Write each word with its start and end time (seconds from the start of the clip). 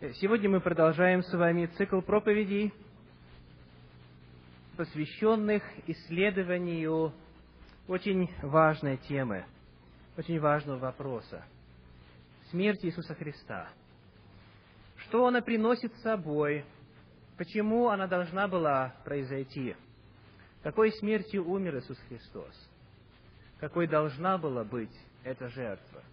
Сегодня 0.00 0.48
мы 0.48 0.60
продолжаем 0.60 1.24
с 1.24 1.32
вами 1.32 1.66
цикл 1.76 2.00
проповедей, 2.00 2.72
посвященных 4.76 5.64
исследованию 5.88 7.12
очень 7.88 8.30
важной 8.42 8.98
темы, 8.98 9.44
очень 10.16 10.38
важного 10.38 10.78
вопроса– 10.78 11.44
смерти 12.50 12.86
Иисуса 12.86 13.16
Христа. 13.16 13.70
Что 14.98 15.26
она 15.26 15.40
приносит 15.40 15.92
с 15.96 16.02
собой? 16.02 16.64
Почему 17.36 17.88
она 17.88 18.06
должна 18.06 18.46
была 18.46 18.94
произойти? 19.04 19.74
Какой 20.62 20.92
смертью 20.92 21.44
умер 21.44 21.78
Иисус 21.78 21.98
Христос? 22.08 22.70
Какой 23.58 23.88
должна 23.88 24.38
была 24.38 24.62
быть 24.62 24.96
эта 25.24 25.48
жертва? 25.48 26.04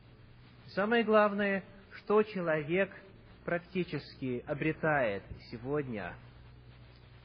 самое 0.70 1.04
главное, 1.04 1.64
что 1.92 2.24
человек– 2.24 2.90
практически 3.46 4.44
обретает 4.48 5.24
сегодня, 5.52 6.14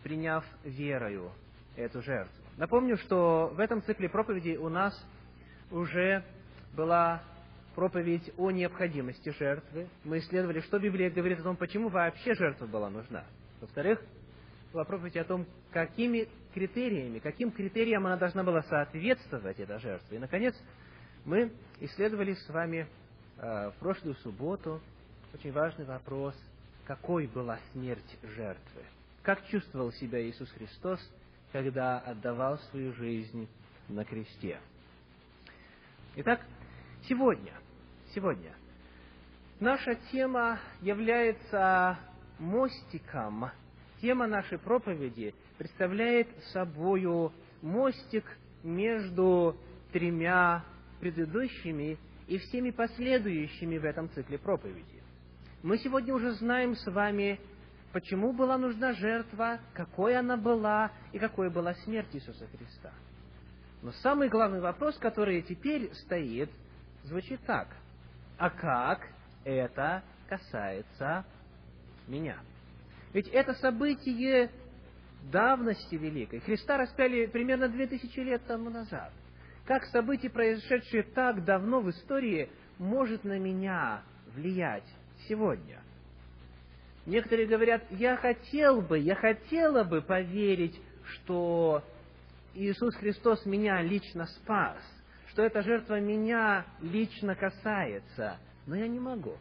приняв 0.03 0.45
верою 0.63 1.33
эту 1.77 2.03
жертву. 2.03 2.45
Напомню, 2.59 2.99
что 2.99 3.51
в 3.55 3.59
этом 3.59 3.83
цикле 3.83 4.09
проповедей 4.09 4.57
у 4.59 4.69
нас 4.69 4.95
уже 5.71 6.23
была 6.75 7.23
проповедь 7.75 8.33
о 8.37 8.51
необходимости 8.51 9.31
жертвы. 9.31 9.89
Мы 10.05 10.19
исследовали, 10.19 10.61
что 10.61 10.79
Библия 10.79 11.11
говорит 11.11 11.41
о 11.41 11.45
том, 11.45 11.57
почему 11.57 11.89
вообще 11.89 12.35
жертва 12.35 12.67
была 12.67 12.91
нужна. 12.91 13.25
Во-вторых, 13.61 14.03
была 14.73 14.85
проповедь 14.85 15.17
о 15.17 15.25
том, 15.25 15.47
какими 15.73 16.29
критериями, 16.53 17.19
каким 17.19 17.51
критериям 17.51 18.07
она 18.07 18.17
должна 18.17 18.43
была 18.45 18.63
соответствовать, 18.63 19.59
эта 19.59 19.79
жертва. 19.79 20.15
И, 20.15 20.19
наконец, 20.19 20.55
мы 21.25 21.53
исследовали 21.81 22.35
с 22.35 22.49
вами 22.49 22.87
э, 23.39 23.71
в 23.71 23.75
прошлую 23.79 24.17
субботу 24.17 24.81
очень 25.35 25.53
важный 25.53 25.85
вопрос, 25.85 26.35
какой 26.87 27.27
была 27.27 27.59
смерть 27.73 28.19
жертвы? 28.23 28.83
Как 29.23 29.47
чувствовал 29.47 29.93
себя 29.93 30.21
Иисус 30.23 30.51
Христос, 30.51 31.01
когда 31.53 31.99
отдавал 31.99 32.59
свою 32.71 32.93
жизнь 32.95 33.49
на 33.89 34.05
кресте? 34.05 34.59
Итак, 36.17 36.41
сегодня, 37.09 37.53
сегодня 38.15 38.53
наша 39.61 39.95
тема 40.11 40.59
является 40.81 41.99
мостиком. 42.39 43.51
Тема 44.01 44.27
нашей 44.27 44.59
проповеди 44.59 45.35
представляет 45.59 46.29
собою 46.53 47.33
мостик 47.63 48.25
между 48.63 49.57
тремя 49.93 50.65
предыдущими 51.01 51.99
и 52.27 52.39
всеми 52.39 52.71
последующими 52.71 53.79
в 53.79 53.85
этом 53.85 54.09
цикле 54.11 54.39
проповеди. 54.39 55.00
Мы 55.63 55.77
сегодня 55.77 56.15
уже 56.15 56.33
знаем 56.33 56.75
с 56.75 56.87
вами, 56.87 57.39
почему 57.93 58.33
была 58.33 58.57
нужна 58.57 58.95
жертва, 58.95 59.61
какой 59.75 60.17
она 60.17 60.39
была 60.39 60.91
и 61.13 61.19
какой 61.19 61.51
была 61.51 61.75
смерть 61.75 62.09
Иисуса 62.13 62.47
Христа. 62.47 62.93
Но 63.83 63.93
самый 63.93 64.31
главный 64.31 64.61
вопрос, 64.61 64.97
который 64.97 65.43
теперь 65.43 65.93
стоит, 65.95 66.51
звучит 67.05 67.41
так. 67.45 67.69
А 68.39 68.49
как 68.49 69.07
это 69.45 70.03
касается 70.31 71.27
меня? 72.09 72.39
Ведь 73.13 73.29
это 73.29 73.53
событие 73.55 74.51
давности 75.31 75.95
великой. 75.95 76.41
Христа 76.41 76.79
распяли 76.79 77.27
примерно 77.27 77.69
две 77.69 77.87
тысячи 77.87 78.21
лет 78.21 78.47
тому 78.47 78.71
назад. 78.71 79.13
Как 79.67 79.85
событие, 79.87 80.31
произошедшее 80.31 81.03
так 81.03 81.45
давно 81.45 81.81
в 81.81 81.91
истории, 81.91 82.49
может 82.79 83.25
на 83.25 83.39
меня 83.39 84.03
влиять 84.35 84.89
сегодня. 85.29 85.81
Некоторые 87.07 87.49
говорят, 87.49 87.83
я 87.91 88.17
хотел 88.17 88.83
бы, 88.83 88.99
я 88.99 89.15
хотела 89.15 89.85
бы 89.85 90.03
поверить, 90.03 90.81
что 91.05 91.83
Иисус 92.55 92.95
Христос 92.97 93.47
меня 93.47 93.81
лично 93.83 94.27
спас, 94.27 94.79
что 95.29 95.43
эта 95.43 95.63
жертва 95.63 96.01
меня 96.01 96.67
лично 96.81 97.35
касается, 97.35 98.39
но 98.67 98.77
я 98.77 98.87
не 98.87 99.01
могу. 99.01 99.37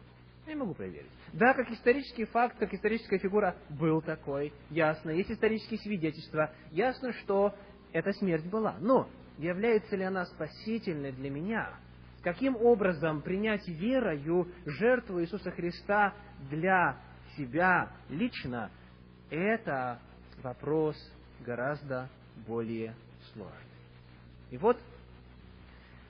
Я 0.46 0.54
не 0.54 0.60
могу 0.60 0.74
проверить. 0.74 1.10
Да, 1.32 1.54
как 1.54 1.70
исторический 1.70 2.24
факт, 2.24 2.56
как 2.58 2.72
историческая 2.74 3.18
фигура 3.18 3.54
был 3.68 4.00
такой, 4.00 4.52
ясно, 4.70 5.10
есть 5.10 5.30
исторические 5.30 5.78
свидетельства, 5.78 6.52
ясно, 6.72 7.12
что 7.12 7.54
эта 7.92 8.12
смерть 8.12 8.46
была. 8.46 8.76
Но 8.80 9.08
является 9.38 9.96
ли 9.96 10.04
она 10.04 10.24
спасительной 10.26 11.12
для 11.12 11.30
меня? 11.30 11.74
Каким 12.22 12.56
образом 12.56 13.22
принять 13.22 13.66
верою 13.68 14.48
жертву 14.66 15.22
Иисуса 15.22 15.50
Христа 15.50 16.14
для 16.50 16.96
себя 17.36 17.90
лично, 18.08 18.70
это 19.30 19.98
вопрос 20.42 20.96
гораздо 21.40 22.08
более 22.46 22.94
сложный. 23.32 23.54
И 24.50 24.56
вот, 24.56 24.78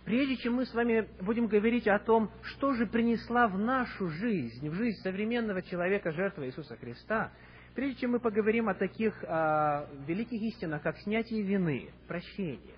прежде 0.04 0.36
чем 0.36 0.54
мы 0.54 0.66
с 0.66 0.74
вами 0.74 1.06
будем 1.20 1.46
говорить 1.46 1.86
о 1.86 1.98
том, 1.98 2.30
что 2.42 2.72
же 2.74 2.86
принесла 2.86 3.46
в 3.48 3.58
нашу 3.58 4.08
жизнь, 4.08 4.68
в 4.68 4.74
жизнь 4.74 4.98
современного 5.02 5.62
человека 5.62 6.12
жертва 6.12 6.46
Иисуса 6.46 6.76
Христа, 6.76 7.30
прежде 7.74 8.00
чем 8.00 8.12
мы 8.12 8.20
поговорим 8.20 8.68
о 8.68 8.74
таких 8.74 9.22
о 9.24 9.86
великих 10.06 10.40
истинах, 10.40 10.82
как 10.82 10.98
снятие 10.98 11.42
вины, 11.42 11.90
прощение, 12.08 12.74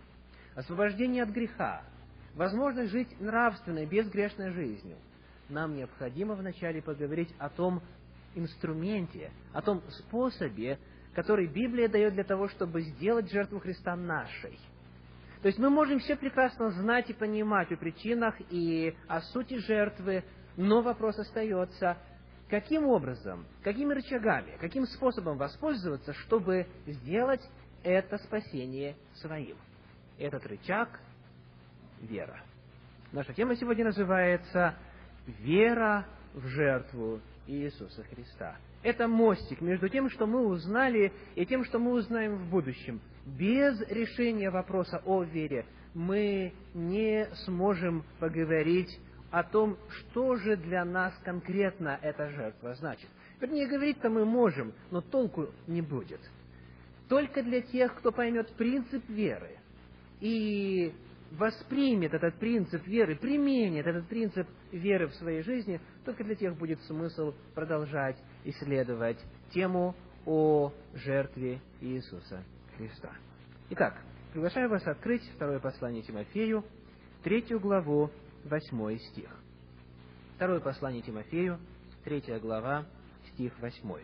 освобождение 0.54 1.22
от 1.22 1.30
греха, 1.30 1.82
возможность 2.34 2.92
жить 2.92 3.20
нравственной, 3.20 3.86
безгрешной 3.86 4.50
жизнью, 4.50 4.96
нам 5.48 5.76
необходимо 5.76 6.34
вначале 6.34 6.82
поговорить 6.82 7.34
о 7.38 7.48
том 7.48 7.82
инструменте, 8.34 9.30
о 9.52 9.60
том 9.62 9.82
способе, 9.90 10.78
который 11.14 11.46
Библия 11.46 11.88
дает 11.88 12.14
для 12.14 12.24
того, 12.24 12.48
чтобы 12.48 12.82
сделать 12.82 13.30
жертву 13.30 13.60
Христа 13.60 13.94
нашей. 13.96 14.58
То 15.42 15.48
есть 15.48 15.58
мы 15.58 15.70
можем 15.70 15.98
все 15.98 16.16
прекрасно 16.16 16.70
знать 16.70 17.10
и 17.10 17.14
понимать 17.14 17.70
о 17.72 17.76
причинах 17.76 18.36
и 18.50 18.94
о 19.08 19.20
сути 19.20 19.58
жертвы, 19.58 20.24
но 20.56 20.82
вопрос 20.82 21.18
остается, 21.18 21.98
каким 22.48 22.86
образом, 22.86 23.44
какими 23.62 23.92
рычагами, 23.92 24.56
каким 24.60 24.86
способом 24.86 25.38
воспользоваться, 25.38 26.12
чтобы 26.12 26.66
сделать 26.86 27.42
это 27.82 28.18
спасение 28.18 28.94
своим. 29.14 29.56
Этот 30.16 30.46
рычаг 30.46 31.00
вера. 32.02 32.40
Наша 33.12 33.32
тема 33.32 33.56
сегодня 33.56 33.84
называется 33.84 34.74
«Вера 35.26 36.06
в 36.34 36.46
жертву 36.46 37.20
Иисуса 37.46 38.02
Христа». 38.04 38.56
Это 38.82 39.06
мостик 39.06 39.60
между 39.60 39.88
тем, 39.88 40.10
что 40.10 40.26
мы 40.26 40.46
узнали, 40.46 41.12
и 41.36 41.46
тем, 41.46 41.64
что 41.64 41.78
мы 41.78 41.92
узнаем 41.92 42.36
в 42.36 42.50
будущем. 42.50 43.00
Без 43.24 43.80
решения 43.88 44.50
вопроса 44.50 45.00
о 45.04 45.22
вере 45.22 45.66
мы 45.94 46.52
не 46.74 47.28
сможем 47.44 48.04
поговорить 48.18 48.98
о 49.30 49.44
том, 49.44 49.78
что 49.88 50.36
же 50.36 50.56
для 50.56 50.84
нас 50.84 51.14
конкретно 51.24 51.98
эта 52.02 52.28
жертва 52.30 52.74
значит. 52.74 53.08
Вернее, 53.40 53.66
говорить-то 53.66 54.10
мы 54.10 54.24
можем, 54.24 54.72
но 54.90 55.00
толку 55.00 55.48
не 55.66 55.80
будет. 55.80 56.20
Только 57.08 57.42
для 57.42 57.60
тех, 57.60 57.94
кто 57.96 58.10
поймет 58.10 58.52
принцип 58.54 59.08
веры 59.08 59.58
и 60.20 60.92
воспримет 61.38 62.14
этот 62.14 62.38
принцип 62.38 62.86
веры, 62.86 63.16
применит 63.16 63.86
этот 63.86 64.06
принцип 64.06 64.46
веры 64.70 65.08
в 65.08 65.14
своей 65.14 65.42
жизни, 65.42 65.80
только 66.04 66.24
для 66.24 66.34
тех 66.34 66.56
будет 66.56 66.80
смысл 66.82 67.34
продолжать 67.54 68.16
исследовать 68.44 69.18
тему 69.50 69.94
о 70.26 70.72
жертве 70.94 71.60
Иисуса 71.80 72.44
Христа. 72.76 73.10
Итак, 73.70 74.00
приглашаю 74.32 74.68
вас 74.68 74.86
открыть 74.86 75.22
второе 75.34 75.58
послание 75.58 76.02
Тимофею, 76.02 76.64
третью 77.22 77.60
главу, 77.60 78.10
восьмой 78.44 78.98
стих. 78.98 79.30
Второе 80.36 80.60
послание 80.60 81.02
Тимофею, 81.02 81.58
третья 82.04 82.38
глава, 82.38 82.84
стих 83.32 83.58
восьмой. 83.60 84.02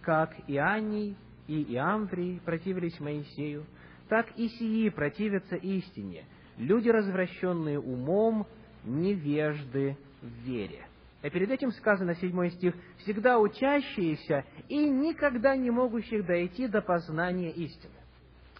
«Как 0.00 0.34
и 0.48 0.56
Анний, 0.56 1.16
и 1.46 1.74
Иамврий 1.74 2.40
противились 2.44 2.98
Моисею, 3.00 3.66
так 4.08 4.26
и 4.36 4.48
сии 4.48 4.88
противятся 4.88 5.56
истине, 5.56 6.24
люди, 6.58 6.88
развращенные 6.88 7.80
умом, 7.80 8.46
невежды 8.84 9.96
в 10.20 10.26
вере. 10.44 10.86
А 11.22 11.30
перед 11.30 11.50
этим 11.50 11.72
сказано, 11.72 12.14
седьмой 12.14 12.50
стих, 12.50 12.74
«всегда 12.98 13.38
учащиеся 13.38 14.44
и 14.68 14.88
никогда 14.88 15.56
не 15.56 15.70
могущих 15.70 16.24
дойти 16.24 16.68
до 16.68 16.80
познания 16.80 17.50
истины». 17.50 17.92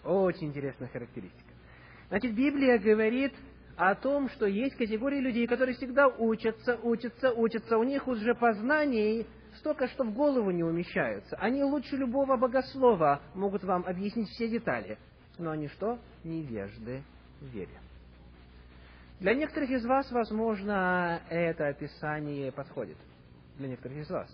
Очень 0.05 0.49
интересная 0.49 0.89
характеристика. 0.89 1.45
Значит, 2.09 2.35
Библия 2.35 2.79
говорит 2.79 3.33
о 3.77 3.95
том, 3.95 4.29
что 4.31 4.47
есть 4.47 4.77
категории 4.77 5.21
людей, 5.21 5.47
которые 5.47 5.77
всегда 5.77 6.09
учатся, 6.09 6.79
учатся, 6.83 7.33
учатся. 7.33 7.79
У 7.79 7.85
них 7.85 8.09
уже 8.09 8.35
познаний 8.35 9.27
столько, 9.59 9.87
что 9.89 10.05
в 10.05 10.13
голову 10.13 10.51
не 10.51 10.65
умещаются. 10.65 11.37
Они 11.37 11.63
лучше 11.63 11.97
любого 11.97 12.37
богослова 12.37 13.21
могут 13.35 13.63
вам 13.63 13.85
объяснить 13.87 14.29
все 14.31 14.49
детали. 14.49 14.99
Но 15.39 15.51
они 15.51 15.69
что? 15.69 15.99
Невежды 16.25 17.03
в 17.41 17.47
вере. 17.47 17.79
Для 19.21 19.35
некоторых 19.35 19.71
из 19.71 19.85
вас, 19.85 20.11
возможно, 20.13 21.21
это 21.29 21.69
описание 21.69 22.53
подходит. 22.53 22.97
Для 23.57 23.69
некоторых 23.69 23.99
из 23.99 24.11
вас. 24.11 24.31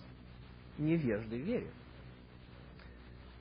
невежды 0.76 1.36
в 1.36 1.44
вере. 1.44 1.69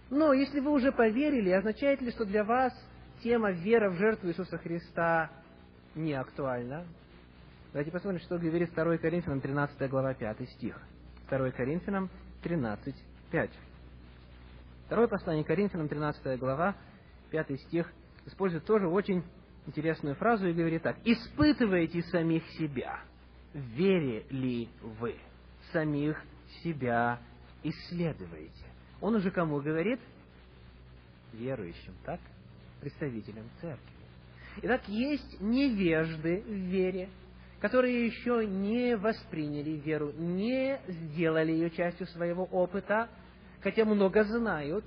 Но 0.10 0.34
если 0.34 0.60
вы 0.60 0.72
уже 0.72 0.92
поверили, 0.92 1.50
означает 1.50 2.02
ли, 2.02 2.12
что 2.12 2.26
для 2.26 2.44
вас 2.44 2.74
тема 3.24 3.52
вера 3.52 3.90
в 3.90 3.96
жертву 3.96 4.30
Иисуса 4.30 4.58
Христа 4.58 5.32
не 5.96 6.14
актуальна? 6.14 6.86
Давайте 7.72 7.92
посмотрим, 7.92 8.22
что 8.22 8.38
говорит 8.38 8.72
2 8.74 8.98
Коринфянам 8.98 9.42
13 9.42 9.90
глава 9.90 10.14
5 10.14 10.50
стих. 10.52 10.80
2 11.30 11.52
Коринфянам 11.52 12.10
13, 12.44 12.96
5. 13.32 13.50
Второе 14.86 15.08
послание 15.08 15.44
Коринфянам, 15.44 15.88
13 15.88 16.40
глава, 16.40 16.76
5 17.32 17.60
стих, 17.62 17.92
использует 18.28 18.66
тоже 18.66 18.88
очень 18.88 19.24
интересную 19.66 20.16
фразу 20.16 20.48
и 20.48 20.54
говорит 20.54 20.84
так. 20.84 20.98
«Испытывайте 21.06 22.02
самих 22.04 22.48
себя, 22.52 23.00
вере 23.54 24.26
ли 24.30 24.70
вы, 25.00 25.16
самих 25.72 26.22
себя 26.64 27.20
исследуйте». 27.64 28.66
Он 29.02 29.16
уже 29.16 29.32
кому 29.32 29.60
говорит? 29.60 30.00
Верующим, 31.34 31.94
так? 32.06 32.20
Представителям 32.80 33.46
церкви. 33.60 33.94
Итак, 34.62 34.88
есть 34.88 35.42
невежды 35.42 36.42
в 36.42 36.52
вере, 36.52 37.10
которые 37.60 38.06
еще 38.06 38.46
не 38.46 38.96
восприняли 38.96 39.72
веру, 39.72 40.12
не 40.14 40.80
сделали 40.88 41.52
ее 41.52 41.70
частью 41.72 42.08
своего 42.08 42.44
опыта, 42.46 43.10
хотя 43.62 43.84
много 43.84 44.24
знают. 44.24 44.86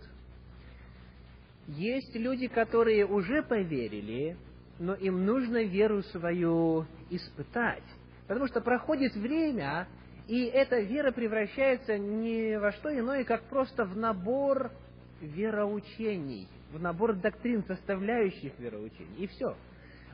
Есть 1.67 2.15
люди, 2.15 2.47
которые 2.47 3.07
уже 3.07 3.43
поверили, 3.43 4.37
но 4.79 4.95
им 4.95 5.25
нужно 5.25 5.65
веру 5.65 6.03
свою 6.05 6.87
испытать. 7.11 7.85
Потому 8.27 8.47
что 8.49 8.61
проходит 8.61 9.15
время, 9.15 9.87
и 10.27 10.45
эта 10.45 10.81
вера 10.81 11.13
превращается 11.13 11.99
не 11.99 12.59
во 12.59 12.73
что 12.73 12.97
иное, 12.97 13.25
как 13.25 13.45
просто 13.45 13.85
в 13.85 13.97
набор 13.97 14.73
вероучений, 15.21 16.49
в 16.73 16.81
набор 16.81 17.15
доктрин, 17.15 17.65
составляющих 17.65 18.59
вероучений. 18.59 19.17
И 19.19 19.27
все. 19.29 19.57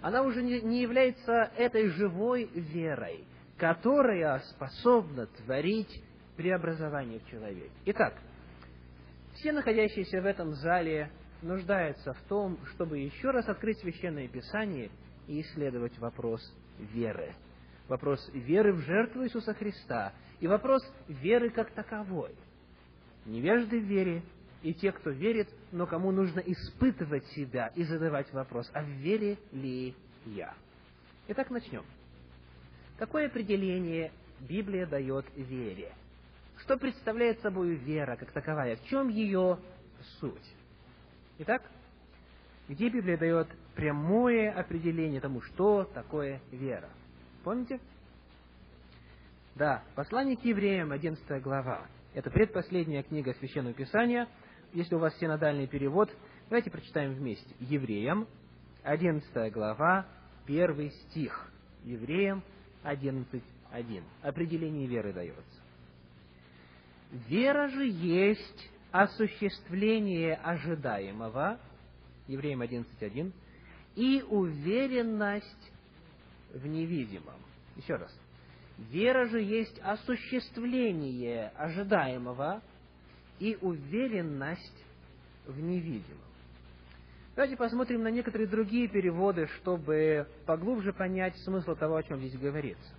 Она 0.01 0.23
уже 0.23 0.43
не 0.43 0.83
является 0.83 1.51
этой 1.57 1.89
живой 1.89 2.51
верой, 2.55 3.25
которая 3.57 4.41
способна 4.41 5.27
творить 5.27 6.03
преобразование 6.37 7.21
в 7.21 7.31
человеке. 7.31 7.71
Итак, 7.87 8.15
все 9.35 9.53
находящиеся 9.53 10.21
в 10.21 10.27
этом 10.27 10.53
зале 10.55 11.11
нуждаются 11.43 12.13
в 12.13 12.21
том, 12.29 12.59
чтобы 12.75 12.99
еще 12.99 13.31
раз 13.31 13.49
открыть 13.49 13.79
Священное 13.79 14.29
Писание 14.29 14.91
и 15.27 15.41
исследовать 15.41 15.97
вопрос 15.99 16.41
веры. 16.79 17.35
Вопрос 17.89 18.31
веры 18.33 18.73
в 18.73 18.81
жертву 18.81 19.25
Иисуса 19.25 19.55
Христа 19.55 20.13
и 20.41 20.47
вопрос 20.47 20.83
веры 21.09 21.51
как 21.51 21.71
таковой. 21.73 22.35
Невежды 23.27 23.81
в 23.81 23.85
вере 23.85 24.23
и 24.63 24.73
те, 24.75 24.93
кто 24.93 25.11
верит, 25.11 25.49
но 25.73 25.87
кому 25.87 26.13
нужно 26.13 26.41
испытывать 26.41 27.27
себя 27.29 27.69
и 27.75 27.83
задавать 27.85 28.33
вопрос, 28.33 28.71
а 28.73 28.83
в 28.83 28.89
вере 28.89 29.39
ли 29.53 29.95
я? 30.25 30.55
Итак, 31.29 31.51
начнем. 31.51 31.85
Какое 32.99 33.27
определение 33.27 34.13
Библия 34.41 34.87
дает 34.87 35.27
вере? 35.37 35.93
Что 36.59 36.77
представляет 36.77 37.41
собой 37.41 37.75
вера 37.75 38.17
как 38.17 38.31
таковая? 38.31 38.77
В 38.77 38.85
чем 38.85 39.09
ее 39.09 39.59
суть? 40.21 40.55
Итак, 41.39 41.63
где 42.69 42.89
Библия 42.89 43.17
дает 43.17 43.49
прямое 43.75 44.53
определение 44.53 45.21
тому, 45.21 45.41
что 45.41 45.85
такое 45.85 46.41
вера? 46.51 46.91
Помните? 47.43 47.81
Да, 49.55 49.83
послание 49.95 50.37
к 50.37 50.45
евреям, 50.45 50.93
11 50.93 51.43
глава. 51.43 51.87
Это 52.15 52.31
предпоследняя 52.31 53.03
книга 53.03 53.35
Священного 53.35 53.75
Писания. 53.75 54.29
Если 54.73 54.95
у 54.95 54.99
вас 54.99 55.17
синодальный 55.19 55.67
перевод, 55.67 56.11
давайте 56.49 56.71
прочитаем 56.71 57.15
вместе. 57.15 57.55
Евреям, 57.61 58.27
11 58.83 59.53
глава, 59.53 60.07
1 60.47 60.91
стих. 60.91 61.51
Евреям 61.85 62.43
11.1. 62.85 64.03
Определение 64.23 64.87
веры 64.87 65.13
дается. 65.13 65.61
Вера 67.11 67.69
же 67.69 67.87
есть 67.87 68.71
осуществление 68.93 70.35
ожидаемого, 70.35 71.59
Евреям 72.29 72.63
11.1, 72.63 73.33
и 73.97 74.23
уверенность 74.29 75.73
в 76.55 76.67
невидимом. 76.67 77.35
Еще 77.77 77.95
раз. 77.97 78.15
Вера 78.91 79.27
же 79.27 79.41
есть 79.41 79.79
осуществление 79.83 81.53
ожидаемого 81.57 82.63
и 83.39 83.57
уверенность 83.61 84.85
в 85.47 85.59
невидимом. 85.61 86.21
Давайте 87.35 87.57
посмотрим 87.57 88.03
на 88.03 88.09
некоторые 88.09 88.47
другие 88.47 88.89
переводы, 88.89 89.49
чтобы 89.59 90.27
поглубже 90.45 90.93
понять 90.93 91.37
смысл 91.39 91.75
того, 91.75 91.97
о 91.97 92.03
чем 92.03 92.19
здесь 92.19 92.39
говорится. 92.39 92.93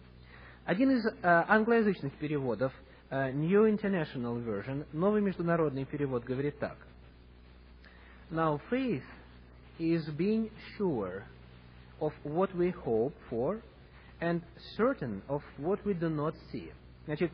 Один 0.65 0.91
из 0.91 1.05
э, 1.05 1.11
англоязычных 1.21 2.13
переводов– 2.13 2.73
New 3.13 3.67
International 3.67 4.43
Version, 4.43 4.87
новый 4.91 5.21
международный 5.21 5.85
перевод 5.85 6.23
говорит 6.23 6.57
так. 6.57 6.77
Now 8.31 8.59
faith 8.71 9.03
is 9.77 10.03
being 10.17 10.49
sure 10.77 11.23
of 11.99 12.11
what 12.23 12.55
we 12.55 12.71
hope 12.71 13.13
for 13.29 13.61
and 14.19 14.41
certain 14.75 15.21
of 15.27 15.43
what 15.59 15.79
we 15.85 15.93
do 15.93 16.09
not 16.09 16.33
see. 16.51 16.71
Значит, 17.05 17.31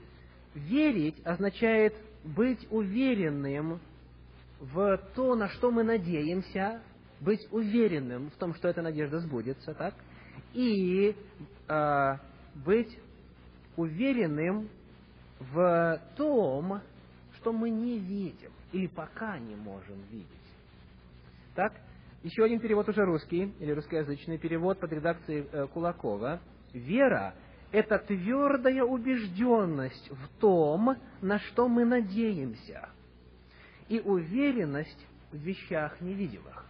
верить 0.53 1.15
означает 1.23 1.95
быть 2.25 2.67
уверенным 2.69 3.79
в 4.59 4.97
то, 5.15 5.35
на 5.35 5.47
что 5.47 5.71
мы 5.71 5.83
надеемся, 5.83 6.81
быть 7.21 7.47
уверенным 7.51 8.31
в 8.31 8.35
том, 8.35 8.53
что 8.55 8.67
эта 8.67 8.81
надежда 8.81 9.19
сбудется, 9.19 9.73
так? 9.73 9.93
И 10.53 11.15
э, 11.69 12.17
быть 12.55 12.97
уверенным 13.77 14.67
в 15.39 16.01
том, 16.15 16.81
что 17.35 17.53
мы 17.53 17.69
не 17.69 17.97
видим 17.97 18.51
или 18.71 18.87
пока 18.87 19.39
не 19.39 19.55
можем 19.55 20.01
видеть. 20.11 20.27
Так, 21.55 21.73
еще 22.23 22.43
один 22.43 22.59
перевод 22.59 22.87
уже 22.89 23.05
русский, 23.05 23.53
или 23.59 23.71
русскоязычный 23.71 24.37
перевод 24.37 24.79
под 24.79 24.91
редакцией 24.91 25.47
э, 25.51 25.67
Кулакова. 25.67 26.41
Вера– 26.73 27.33
это 27.71 27.97
твердая 27.99 28.83
убежденность 28.83 30.09
в 30.09 30.39
том, 30.39 30.97
на 31.21 31.39
что 31.39 31.67
мы 31.67 31.85
надеемся, 31.85 32.89
и 33.87 33.99
уверенность 33.99 35.05
в 35.31 35.37
вещах 35.37 35.99
невидимых. 36.01 36.65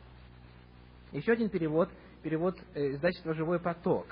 Еще 1.12 1.32
один 1.32 1.50
перевод, 1.50 1.90
перевод 2.22 2.58
э, 2.76 2.92
издательства 2.92 3.34
«Живой 3.34 3.60
поток». 3.60 4.06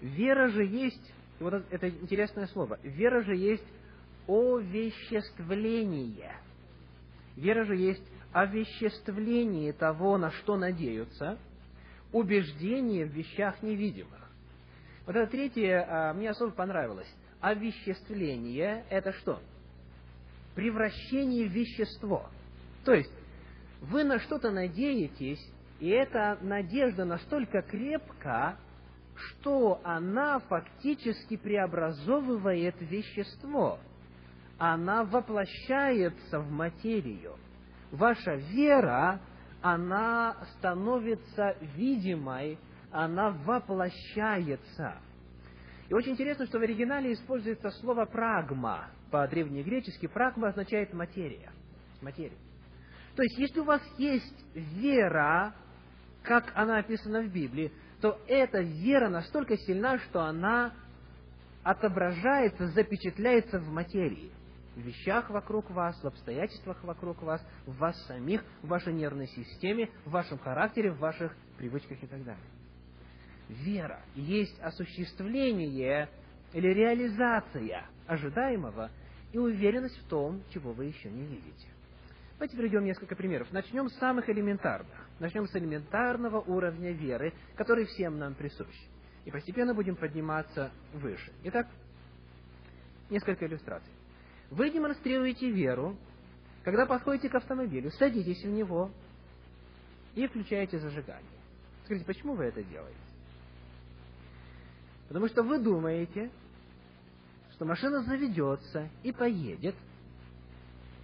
Вера 0.00 0.48
же 0.48 0.64
есть, 0.64 1.12
и 1.40 1.42
вот 1.42 1.54
это 1.70 1.88
интересное 1.88 2.46
слово, 2.46 2.78
вера 2.84 3.22
же 3.22 3.34
есть 3.34 3.64
овеществление. 4.28 6.36
Вера 7.36 7.64
же 7.64 7.76
есть 7.76 8.04
овеществление 8.32 9.72
того, 9.72 10.18
на 10.18 10.30
что 10.30 10.56
надеются, 10.56 11.38
убеждение 12.12 13.06
в 13.06 13.10
вещах 13.10 13.62
невидимых. 13.62 14.30
Вот 15.06 15.16
это 15.16 15.30
третье 15.30 15.86
а, 15.88 16.12
мне 16.12 16.30
особо 16.30 16.52
понравилось. 16.52 17.08
Овеществление– 17.40 18.84
это 18.90 19.12
что? 19.14 19.40
Превращение 20.54 21.48
в 21.48 21.52
вещество. 21.52 22.28
То 22.84 22.92
есть, 22.92 23.12
вы 23.80 24.04
на 24.04 24.18
что-то 24.18 24.50
надеетесь, 24.50 25.40
и 25.80 25.88
эта 25.88 26.38
надежда 26.42 27.04
настолько 27.04 27.62
крепка, 27.62 28.58
что 29.14 29.80
она 29.84 30.40
фактически 30.40 31.36
преобразовывает 31.36 32.74
вещество 32.80 33.78
она 34.58 35.04
воплощается 35.04 36.40
в 36.40 36.50
материю. 36.50 37.36
Ваша 37.92 38.34
вера, 38.34 39.20
она 39.62 40.36
становится 40.56 41.56
видимой, 41.76 42.58
она 42.90 43.30
воплощается. 43.30 44.98
И 45.88 45.94
очень 45.94 46.12
интересно, 46.12 46.46
что 46.46 46.58
в 46.58 46.62
оригинале 46.62 47.12
используется 47.12 47.70
слово 47.70 48.04
«прагма». 48.04 48.90
По-древнегречески 49.10 50.06
«прагма» 50.06 50.48
означает 50.48 50.92
«материя». 50.92 51.50
Материя. 52.02 52.36
То 53.16 53.22
есть, 53.22 53.38
если 53.38 53.60
у 53.60 53.64
вас 53.64 53.82
есть 53.96 54.44
вера, 54.54 55.54
как 56.22 56.52
она 56.54 56.78
описана 56.78 57.22
в 57.22 57.32
Библии, 57.32 57.72
то 58.00 58.20
эта 58.28 58.60
вера 58.60 59.08
настолько 59.08 59.56
сильна, 59.56 59.98
что 59.98 60.20
она 60.20 60.72
отображается, 61.64 62.68
запечатляется 62.68 63.58
в 63.58 63.68
материи 63.68 64.30
вещах 64.80 65.30
вокруг 65.30 65.70
вас, 65.70 66.00
в 66.02 66.06
обстоятельствах 66.06 66.82
вокруг 66.84 67.22
вас, 67.22 67.44
в 67.66 67.76
вас 67.76 67.96
самих, 68.06 68.44
в 68.62 68.68
вашей 68.68 68.92
нервной 68.92 69.28
системе, 69.28 69.90
в 70.04 70.10
вашем 70.10 70.38
характере, 70.38 70.92
в 70.92 70.98
ваших 70.98 71.36
привычках 71.56 72.02
и 72.02 72.06
так 72.06 72.24
далее. 72.24 72.44
Вера 73.48 74.00
есть 74.14 74.58
осуществление 74.60 76.08
или 76.52 76.68
реализация 76.68 77.86
ожидаемого 78.06 78.90
и 79.32 79.38
уверенность 79.38 79.98
в 79.98 80.08
том, 80.08 80.42
чего 80.50 80.72
вы 80.72 80.86
еще 80.86 81.10
не 81.10 81.24
видите. 81.24 81.66
Давайте 82.38 82.56
приведем 82.56 82.84
несколько 82.84 83.16
примеров. 83.16 83.50
Начнем 83.50 83.88
с 83.88 83.98
самых 83.98 84.28
элементарных. 84.28 84.94
Начнем 85.18 85.48
с 85.48 85.56
элементарного 85.56 86.40
уровня 86.40 86.92
веры, 86.92 87.32
который 87.56 87.84
всем 87.86 88.18
нам 88.18 88.34
присущ. 88.34 88.74
И 89.24 89.30
постепенно 89.32 89.74
будем 89.74 89.96
подниматься 89.96 90.70
выше. 90.94 91.32
Итак, 91.42 91.66
несколько 93.10 93.44
иллюстраций. 93.46 93.92
Вы 94.50 94.70
демонстрируете 94.70 95.50
веру, 95.50 95.96
когда 96.64 96.86
подходите 96.86 97.28
к 97.28 97.34
автомобилю, 97.34 97.90
садитесь 97.92 98.42
в 98.42 98.48
него 98.48 98.90
и 100.14 100.26
включаете 100.26 100.78
зажигание. 100.78 101.24
Скажите, 101.84 102.06
почему 102.06 102.34
вы 102.34 102.44
это 102.44 102.62
делаете? 102.62 102.98
Потому 105.08 105.28
что 105.28 105.42
вы 105.42 105.58
думаете, 105.58 106.30
что 107.52 107.64
машина 107.64 108.02
заведется 108.02 108.88
и 109.02 109.12
поедет. 109.12 109.74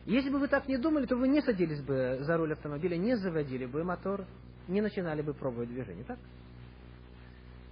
Если 0.07 0.29
бы 0.29 0.39
вы 0.39 0.49
так 0.49 0.69
не 0.69 0.77
думали, 0.77 1.07
то 1.07 1.17
вы 1.17 1.29
не 1.29 1.41
садились 1.41 1.81
бы 1.81 2.19
за 2.21 2.37
руль 2.37 2.53
автомобиля, 2.53 2.97
не 2.97 3.17
заводили 3.17 3.65
бы 3.65 3.83
мотор, 3.85 4.27
не 4.69 4.81
начинали 4.81 5.23
бы 5.23 5.33
пробовать 5.33 5.71
движение, 5.71 6.05
так? 6.05 6.19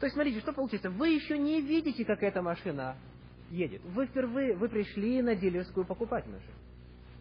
То 0.01 0.07
есть, 0.07 0.15
смотрите, 0.15 0.41
что 0.41 0.53
получится? 0.53 0.91
Вы 0.91 1.11
еще 1.11 1.39
не 1.39 1.61
видите, 1.61 2.05
как 2.05 2.23
эта 2.23 2.43
машина 2.43 2.97
едет. 3.53 3.83
Вы 3.85 4.07
впервые, 4.07 4.57
вы 4.57 4.69
пришли 4.69 5.23
на 5.23 5.37
дилерскую 5.37 5.87
покупать 5.87 6.27
машину. 6.27 6.57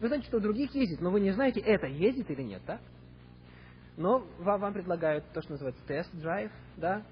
Вы 0.00 0.08
знаете, 0.08 0.26
что 0.26 0.38
у 0.38 0.40
других 0.40 0.74
ездит, 0.74 1.00
но 1.00 1.10
вы 1.10 1.20
не 1.20 1.30
знаете, 1.30 1.60
это 1.60 1.86
ездит 1.86 2.30
или 2.30 2.42
нет, 2.42 2.62
так? 2.66 2.80
Но 3.96 4.26
вам, 4.38 4.60
вам 4.60 4.72
предлагают 4.72 5.24
то, 5.32 5.42
что 5.42 5.52
называется 5.52 5.82
тест-драйв, 5.86 6.50
да, 6.76 7.04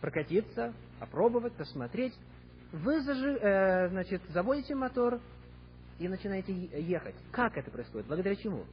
прокатиться, 0.00 0.74
опробовать, 1.00 1.54
посмотреть. 1.54 2.12
Вы 2.72 3.00
зажи, 3.02 3.38
э, 3.38 3.88
значит, 3.88 4.22
заводите 4.28 4.74
мотор 4.74 5.20
и 5.98 6.08
начинаете 6.08 6.52
ехать. 6.52 7.14
Как 7.30 7.56
это 7.56 7.70
происходит? 7.70 8.06
Благодаря 8.06 8.34
чему? 8.36 8.64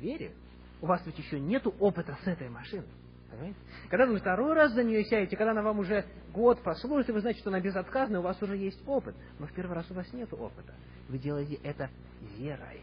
Вере. 0.00 0.32
У 0.80 0.86
вас 0.86 1.04
ведь 1.06 1.18
еще 1.18 1.38
нет 1.38 1.64
опыта 1.78 2.18
с 2.24 2.26
этой 2.26 2.48
машиной. 2.48 2.88
Понимаете? 3.34 3.58
Когда 3.90 4.06
вы 4.06 4.18
второй 4.18 4.54
раз 4.54 4.72
за 4.72 4.82
нее 4.82 5.04
сядете, 5.04 5.36
когда 5.36 5.52
она 5.52 5.62
вам 5.62 5.78
уже 5.80 6.04
год 6.32 6.62
послужит, 6.62 7.08
и 7.08 7.12
вы 7.12 7.20
знаете, 7.20 7.40
что 7.40 7.50
она 7.50 7.60
безотказная, 7.60 8.20
у 8.20 8.22
вас 8.22 8.40
уже 8.42 8.56
есть 8.56 8.80
опыт. 8.86 9.14
Но 9.38 9.46
в 9.46 9.52
первый 9.52 9.74
раз 9.74 9.90
у 9.90 9.94
вас 9.94 10.12
нет 10.12 10.32
опыта. 10.32 10.74
Вы 11.08 11.18
делаете 11.18 11.58
это 11.62 11.90
верой. 12.38 12.80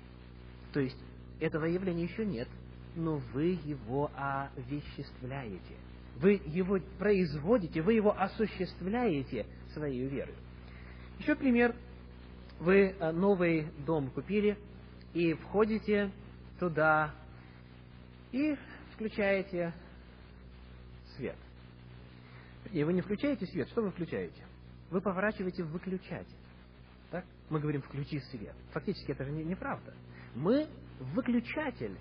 То 0.73 0.79
есть 0.79 0.97
этого 1.39 1.65
явления 1.65 2.03
еще 2.03 2.25
нет, 2.25 2.47
но 2.95 3.17
вы 3.33 3.59
его 3.63 4.11
овеществляете. 4.15 5.75
Вы 6.17 6.41
его 6.45 6.79
производите, 6.99 7.81
вы 7.81 7.93
его 7.93 8.15
осуществляете 8.17 9.45
своей 9.73 10.07
верой. 10.07 10.35
Еще 11.19 11.35
пример. 11.35 11.75
Вы 12.59 12.95
э, 12.99 13.11
новый 13.11 13.67
дом 13.87 14.11
купили 14.11 14.55
и 15.13 15.33
входите 15.33 16.11
туда 16.59 17.11
и 18.31 18.55
включаете 18.93 19.73
свет. 21.21 21.35
И 22.71 22.83
вы 22.83 22.93
не 22.93 23.01
включаете 23.01 23.45
свет, 23.45 23.69
что 23.69 23.81
вы 23.81 23.91
включаете? 23.91 24.43
Вы 24.89 25.01
поворачиваете 25.01 25.63
в 25.63 25.71
выключатель. 25.71 26.35
Так? 27.11 27.25
Мы 27.49 27.59
говорим 27.59 27.81
«включи 27.81 28.19
свет». 28.31 28.55
Фактически 28.71 29.11
это 29.11 29.25
же 29.25 29.31
неправда. 29.31 29.93
Не 30.35 30.41
мы 30.41 30.67
выключатель. 30.99 31.97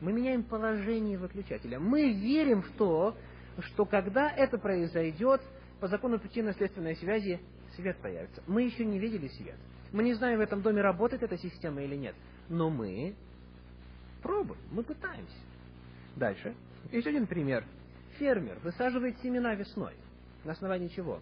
Мы 0.00 0.12
меняем 0.12 0.42
положение 0.42 1.18
выключателя. 1.18 1.78
Мы 1.78 2.12
верим 2.14 2.62
в 2.62 2.70
то, 2.72 3.16
что 3.58 3.84
когда 3.84 4.30
это 4.30 4.58
произойдет, 4.58 5.40
по 5.80 5.88
закону 5.88 6.18
причинно-следственной 6.18 6.96
связи 6.96 7.40
свет 7.76 7.98
появится. 7.98 8.42
Мы 8.46 8.62
еще 8.62 8.84
не 8.84 8.98
видели 8.98 9.28
свет. 9.28 9.56
Мы 9.92 10.02
не 10.02 10.14
знаем, 10.14 10.38
в 10.38 10.42
этом 10.42 10.62
доме 10.62 10.82
работает 10.82 11.22
эта 11.22 11.36
система 11.38 11.82
или 11.82 11.94
нет. 11.94 12.16
Но 12.48 12.70
мы 12.70 13.14
пробуем, 14.22 14.60
мы 14.70 14.82
пытаемся. 14.82 15.36
Дальше. 16.16 16.54
Еще 16.90 17.10
один 17.10 17.26
пример. 17.26 17.64
Фермер 18.14 18.58
высаживает 18.60 19.18
семена 19.20 19.54
весной. 19.54 19.94
На 20.44 20.52
основании 20.52 20.88
чего? 20.88 21.20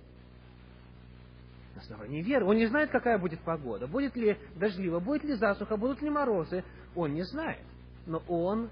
На 1.75 1.81
основании 1.81 2.23
веры. 2.23 2.45
Он 2.45 2.57
не 2.57 2.67
знает, 2.67 2.91
какая 2.91 3.19
будет 3.19 3.41
погода. 3.41 3.87
Будет 3.87 4.15
ли 4.17 4.37
дождливо, 4.57 5.01
будет 5.01 5.25
ли 5.25 5.35
засуха, 5.35 5.77
будут 5.77 6.03
ли 6.03 6.11
морозы. 6.11 6.65
Он 6.95 7.15
не 7.15 7.23
знает. 7.23 7.65
Но 8.07 8.23
он 8.29 8.69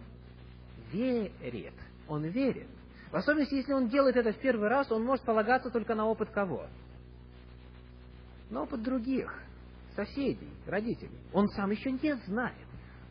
верит. 0.93 1.75
Он 2.09 2.25
верит. 2.25 2.69
В 3.11 3.17
особенности, 3.17 3.55
если 3.55 3.73
он 3.73 3.89
делает 3.89 4.17
это 4.17 4.33
в 4.33 4.39
первый 4.39 4.69
раз, 4.69 4.91
он 4.93 5.05
может 5.05 5.25
полагаться 5.25 5.71
только 5.71 5.95
на 5.95 6.07
опыт 6.07 6.31
кого? 6.31 6.67
На 8.51 8.63
опыт 8.63 8.83
других, 8.83 9.33
соседей, 9.97 10.51
родителей. 10.67 11.19
Он 11.33 11.49
сам 11.49 11.71
еще 11.71 11.91
не 11.93 12.15
знает, 12.27 12.55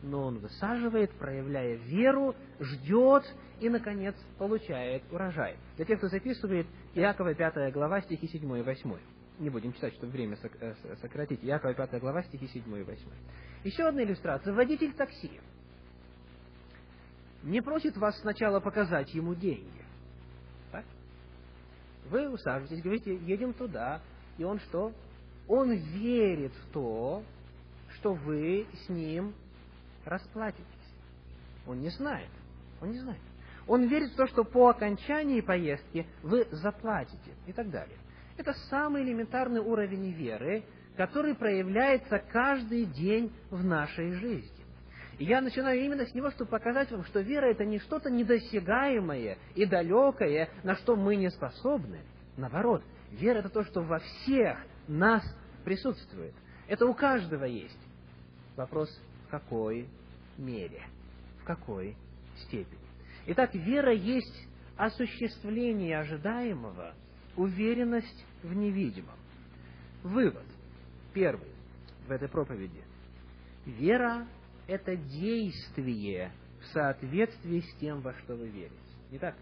но 0.02 0.22
он 0.24 0.38
высаживает, 0.38 1.10
проявляя 1.12 1.76
веру, 1.76 2.34
ждет 2.58 3.24
и, 3.60 3.68
наконец, 3.68 4.14
получает 4.38 5.02
урожай. 5.10 5.56
Для 5.76 5.84
тех, 5.84 5.98
кто 5.98 6.08
записывает, 6.08 6.66
Иакова 6.94 7.34
5 7.34 7.72
глава, 7.72 8.00
стихи 8.02 8.26
7 8.26 8.58
и 8.58 8.62
8. 8.62 8.96
Не 9.40 9.50
будем 9.50 9.72
читать, 9.72 9.94
чтобы 9.94 10.12
время 10.12 10.36
э, 10.60 10.74
сократить. 11.00 11.44
Иакова 11.44 11.74
5 11.74 12.00
глава, 12.00 12.22
стихи 12.24 12.46
7 12.48 12.62
и 12.78 12.82
8. 12.82 13.04
Еще 13.64 13.84
одна 13.84 14.02
иллюстрация. 14.02 14.54
Водитель 14.54 14.92
такси 14.92 15.40
не 17.42 17.62
просит 17.62 17.96
вас 17.96 18.18
сначала 18.20 18.60
показать 18.60 19.12
ему 19.14 19.34
деньги. 19.34 19.80
Вы 22.10 22.28
усаживаетесь, 22.28 22.82
говорите, 22.82 23.16
едем 23.16 23.52
туда, 23.52 24.00
и 24.36 24.42
он 24.42 24.58
что? 24.60 24.92
Он 25.46 25.72
верит 25.72 26.52
в 26.52 26.72
то, 26.72 27.22
что 27.94 28.14
вы 28.14 28.66
с 28.84 28.88
ним 28.88 29.32
расплатитесь. 30.04 30.64
Он 31.66 31.80
не 31.80 31.90
знает. 31.90 32.30
Он 32.80 32.90
не 32.90 32.98
знает. 32.98 33.20
Он 33.66 33.84
верит 33.86 34.12
в 34.12 34.16
то, 34.16 34.26
что 34.26 34.44
по 34.44 34.68
окончании 34.68 35.40
поездки 35.40 36.06
вы 36.22 36.46
заплатите 36.50 37.32
и 37.46 37.52
так 37.52 37.70
далее. 37.70 37.96
Это 38.36 38.52
самый 38.70 39.02
элементарный 39.02 39.60
уровень 39.60 40.10
веры, 40.12 40.64
который 40.96 41.34
проявляется 41.34 42.18
каждый 42.18 42.86
день 42.86 43.32
в 43.50 43.62
нашей 43.62 44.12
жизни. 44.12 44.60
И 45.18 45.24
я 45.24 45.42
начинаю 45.42 45.78
именно 45.80 46.06
с 46.06 46.14
него, 46.14 46.30
чтобы 46.30 46.50
показать 46.50 46.90
вам, 46.90 47.04
что 47.04 47.20
вера 47.20 47.46
это 47.46 47.64
не 47.64 47.78
что-то 47.78 48.10
недосягаемое 48.10 49.36
и 49.54 49.66
далекое, 49.66 50.48
на 50.62 50.76
что 50.76 50.96
мы 50.96 51.16
не 51.16 51.30
способны. 51.30 52.00
Наоборот, 52.38 52.82
вера 53.10 53.40
это 53.40 53.50
то, 53.50 53.62
что 53.64 53.82
во 53.82 53.98
всех 53.98 54.56
нас 54.88 55.22
присутствует. 55.64 56.34
Это 56.68 56.86
у 56.86 56.94
каждого 56.94 57.44
есть. 57.44 57.78
Вопрос, 58.56 58.88
какой 59.30 59.88
мере, 60.36 60.82
в 61.40 61.44
какой 61.44 61.96
степени. 62.44 62.80
Итак, 63.26 63.54
вера 63.54 63.92
есть 63.92 64.48
осуществление 64.76 65.98
ожидаемого, 65.98 66.94
уверенность 67.36 68.24
в 68.42 68.54
невидимом. 68.54 69.16
Вывод. 70.02 70.46
Первый 71.12 71.50
в 72.06 72.10
этой 72.10 72.28
проповеди. 72.28 72.82
Вера 73.66 74.26
это 74.66 74.96
действие 74.96 76.32
в 76.62 76.66
соответствии 76.68 77.60
с 77.60 77.74
тем, 77.78 78.00
во 78.00 78.14
что 78.14 78.36
вы 78.36 78.48
верите. 78.48 78.74
Не 79.10 79.18
так? 79.18 79.34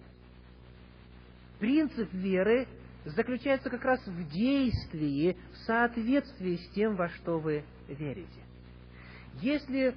Принцип 1.59 2.12
веры 2.12 2.66
заключается 3.04 3.71
как 3.71 3.85
раз 3.85 4.04
в 4.07 4.28
действии, 4.28 5.37
в 5.52 5.57
соответствии 5.66 6.57
с 6.57 6.71
тем, 6.71 6.97
во 6.97 7.09
что 7.11 7.38
вы 7.38 7.64
верите. 7.88 8.40
Если 9.40 9.95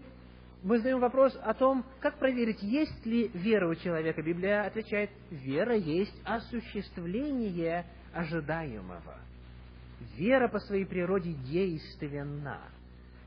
мы 0.63 0.77
задаем 0.77 0.99
вопрос 0.99 1.37
о 1.41 1.53
том, 1.53 1.83
как 1.99 2.19
проверить, 2.19 2.61
есть 2.61 3.05
ли 3.05 3.29
вера 3.33 3.67
у 3.67 3.75
человека, 3.75 4.21
Библия 4.21 4.63
отвечает, 4.63 5.09
вера 5.31 5.75
есть 5.75 6.15
осуществление 6.23 7.85
ожидаемого. 8.13 9.17
Вера 10.15 10.47
по 10.47 10.59
своей 10.59 10.85
природе 10.85 11.33
действенна. 11.33 12.61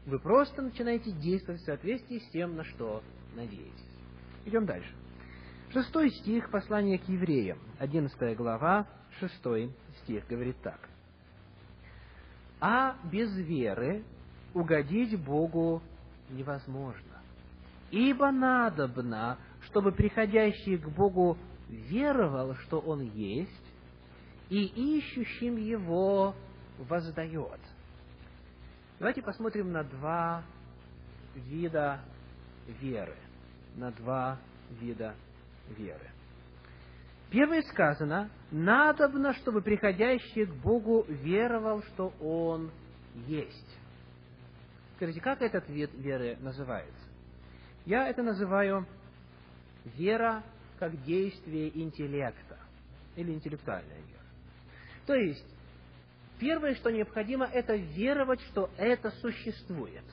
Вы 0.07 0.19
просто 0.19 0.63
начинаете 0.63 1.11
действовать 1.13 1.63
в 1.63 1.65
соответствии 1.65 2.19
с 2.19 2.31
тем, 2.31 2.57
на 2.57 2.65
что 2.65 3.03
надеетесь. 3.35 3.71
Идем 4.45 4.67
дальше. 4.67 4.93
Шестой 5.73 6.11
стих 6.11 6.51
послания 6.51 6.99
к 6.99 7.09
евреям, 7.09 7.59
одиннадцатая 7.79 8.37
глава, 8.37 8.87
шестой 9.19 9.73
стих, 10.03 10.25
говорит 10.29 10.57
так. 10.63 10.79
«А 12.61 12.97
без 13.11 13.35
веры 13.37 14.05
угодить 14.53 15.19
Богу 15.21 15.83
невозможно, 16.31 17.23
ибо 17.91 18.31
надобно, 18.31 19.39
чтобы 19.67 19.93
приходящий 19.93 20.79
к 20.79 20.89
Богу 20.89 21.39
веровал, 21.69 22.55
что 22.57 22.81
Он 22.81 23.03
есть, 23.03 23.51
и 24.51 24.99
ищущим 24.99 25.57
Его 25.57 26.35
воздает». 26.79 27.61
Давайте 28.99 29.23
посмотрим 29.23 29.73
на 29.73 29.83
два 29.85 30.45
вида 31.35 32.01
веры. 32.81 33.17
На 33.77 33.91
два 33.91 34.39
вида 34.81 35.15
веры. 35.77 36.11
Первое 37.31 37.63
сказано, 37.63 38.31
надобно, 38.53 39.35
чтобы 39.35 39.61
приходящий 39.63 40.47
к 40.47 40.55
Богу 40.55 41.05
веровал, 41.09 41.83
что 41.83 42.13
Он 42.21 42.71
есть. 43.27 43.74
Скажите, 44.97 45.21
как 45.21 45.43
этот 45.43 45.69
вид 45.69 45.91
веры 45.95 46.37
называется? 46.41 47.09
Я 47.85 48.09
это 48.09 48.23
называю 48.23 48.87
вера 49.97 50.43
как 50.79 51.03
действие 51.05 51.77
интеллекта 51.79 52.59
или 53.17 53.33
интеллектуальная 53.33 53.97
вера. 53.97 54.23
То 55.07 55.15
есть, 55.15 55.47
первое, 56.39 56.75
что 56.77 56.91
необходимо, 56.91 57.45
это 57.47 57.75
веровать, 57.77 58.41
что 58.43 58.71
это 58.77 59.11
существует. 59.21 60.05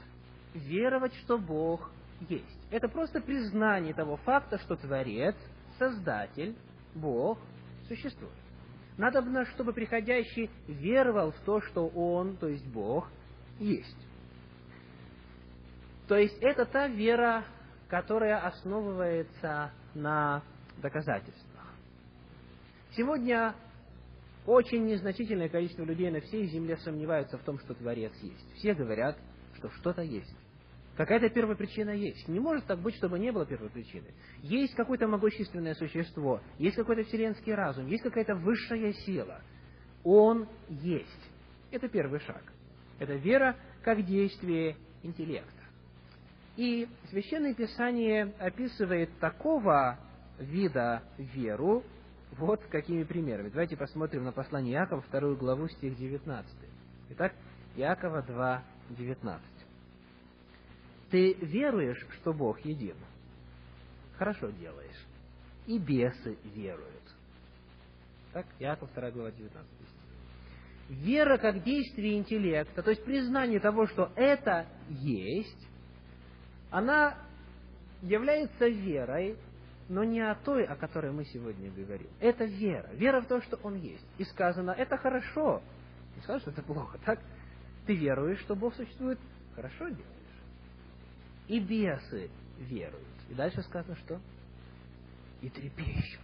Веровать, 0.53 1.13
что 1.23 1.37
Бог 1.37 1.91
есть. 2.27 2.67
Это 2.71 2.87
просто 2.89 3.21
признание 3.21 3.93
того 3.93 4.17
факта, 4.17 4.57
что 4.59 4.75
Творец, 4.75 5.35
Создатель, 5.79 6.55
Бог 6.93 7.39
существует. 7.87 8.33
Надо, 8.97 9.45
чтобы 9.53 9.73
приходящий 9.73 10.49
веровал 10.67 11.31
в 11.31 11.39
то, 11.39 11.61
что 11.61 11.87
Он, 11.87 12.35
то 12.37 12.47
есть 12.47 12.65
Бог, 12.67 13.09
есть. 13.59 13.97
То 16.07 16.17
есть 16.17 16.37
это 16.41 16.65
та 16.65 16.87
вера, 16.87 17.45
которая 17.87 18.39
основывается 18.39 19.71
на 19.93 20.43
доказательствах. 20.81 21.67
Сегодня 22.95 23.55
очень 24.45 24.85
незначительное 24.85 25.49
количество 25.49 25.83
людей 25.83 26.09
на 26.09 26.19
всей 26.21 26.47
земле 26.47 26.77
сомневаются 26.77 27.37
в 27.37 27.43
том, 27.43 27.59
что 27.59 27.73
Творец 27.73 28.11
есть. 28.21 28.53
Все 28.55 28.73
говорят, 28.73 29.17
что 29.55 29.69
что-то 29.69 30.01
есть. 30.01 30.35
Какая-то 30.97 31.29
первопричина 31.29 31.91
есть. 31.91 32.27
Не 32.27 32.39
может 32.39 32.65
так 32.65 32.79
быть, 32.79 32.95
чтобы 32.95 33.17
не 33.17 33.31
было 33.31 33.45
первопричины. 33.45 34.13
Есть 34.41 34.75
какое-то 34.75 35.07
могущественное 35.07 35.73
существо, 35.75 36.41
есть 36.57 36.75
какой-то 36.75 37.03
вселенский 37.03 37.53
разум, 37.53 37.87
есть 37.87 38.03
какая-то 38.03 38.35
высшая 38.35 38.93
сила. 39.05 39.41
Он 40.03 40.47
есть. 40.69 41.29
Это 41.71 41.87
первый 41.87 42.19
шаг. 42.19 42.43
Это 42.99 43.13
вера 43.13 43.55
как 43.83 44.03
действие 44.05 44.75
интеллекта. 45.01 45.60
И 46.57 46.87
Священное 47.09 47.53
Писание 47.53 48.33
описывает 48.39 49.09
такого 49.19 49.97
вида 50.39 51.03
веру 51.17 51.83
вот 52.37 52.61
какими 52.65 53.03
примерами. 53.03 53.49
Давайте 53.49 53.77
посмотрим 53.77 54.23
на 54.23 54.31
послание 54.31 54.73
Иакова, 54.75 55.01
вторую 55.01 55.37
главу, 55.37 55.67
стих 55.69 55.97
19. 55.97 56.51
Итак, 57.09 57.33
Иакова 57.75 58.21
2, 58.21 58.63
19. 58.97 59.45
Ты 61.09 61.33
веруешь, 61.33 62.05
что 62.15 62.33
Бог 62.33 62.59
един? 62.61 62.95
Хорошо 64.17 64.49
делаешь. 64.51 65.05
И 65.67 65.77
бесы 65.77 66.37
веруют. 66.55 66.87
Так, 68.33 68.45
Иаков 68.59 68.89
2 68.93 69.11
глава 69.11 69.31
19 69.31 69.67
Вера 70.89 71.37
как 71.37 71.63
действие 71.63 72.17
интеллекта, 72.17 72.83
то 72.83 72.89
есть 72.89 73.03
признание 73.05 73.61
того, 73.61 73.87
что 73.87 74.11
это 74.15 74.67
есть, 74.89 75.67
она 76.71 77.17
является 78.01 78.67
верой, 78.67 79.37
но 79.89 80.03
не 80.05 80.21
о 80.21 80.35
той, 80.35 80.65
о 80.65 80.75
которой 80.75 81.11
мы 81.11 81.25
сегодня 81.25 81.69
говорим. 81.69 82.07
Это 82.19 82.45
вера. 82.45 82.89
Вера 82.93 83.21
в 83.21 83.27
то, 83.27 83.41
что 83.41 83.57
Он 83.57 83.75
есть. 83.75 84.05
И 84.17 84.23
сказано, 84.23 84.71
это 84.71 84.97
хорошо. 84.97 85.61
Не 86.15 86.21
сказано, 86.21 86.39
что 86.39 86.51
это 86.51 86.63
плохо, 86.63 86.97
так? 87.05 87.19
Ты 87.85 87.95
веруешь, 87.95 88.39
что 88.39 88.55
Бог 88.55 88.73
существует? 88.75 89.19
Хорошо 89.55 89.89
делаешь. 89.89 90.05
И 91.49 91.59
бесы 91.59 92.29
веруют. 92.57 93.05
И 93.29 93.33
дальше 93.33 93.61
сказано, 93.63 93.97
что? 93.97 94.19
И 95.41 95.49
трепещут. 95.49 96.21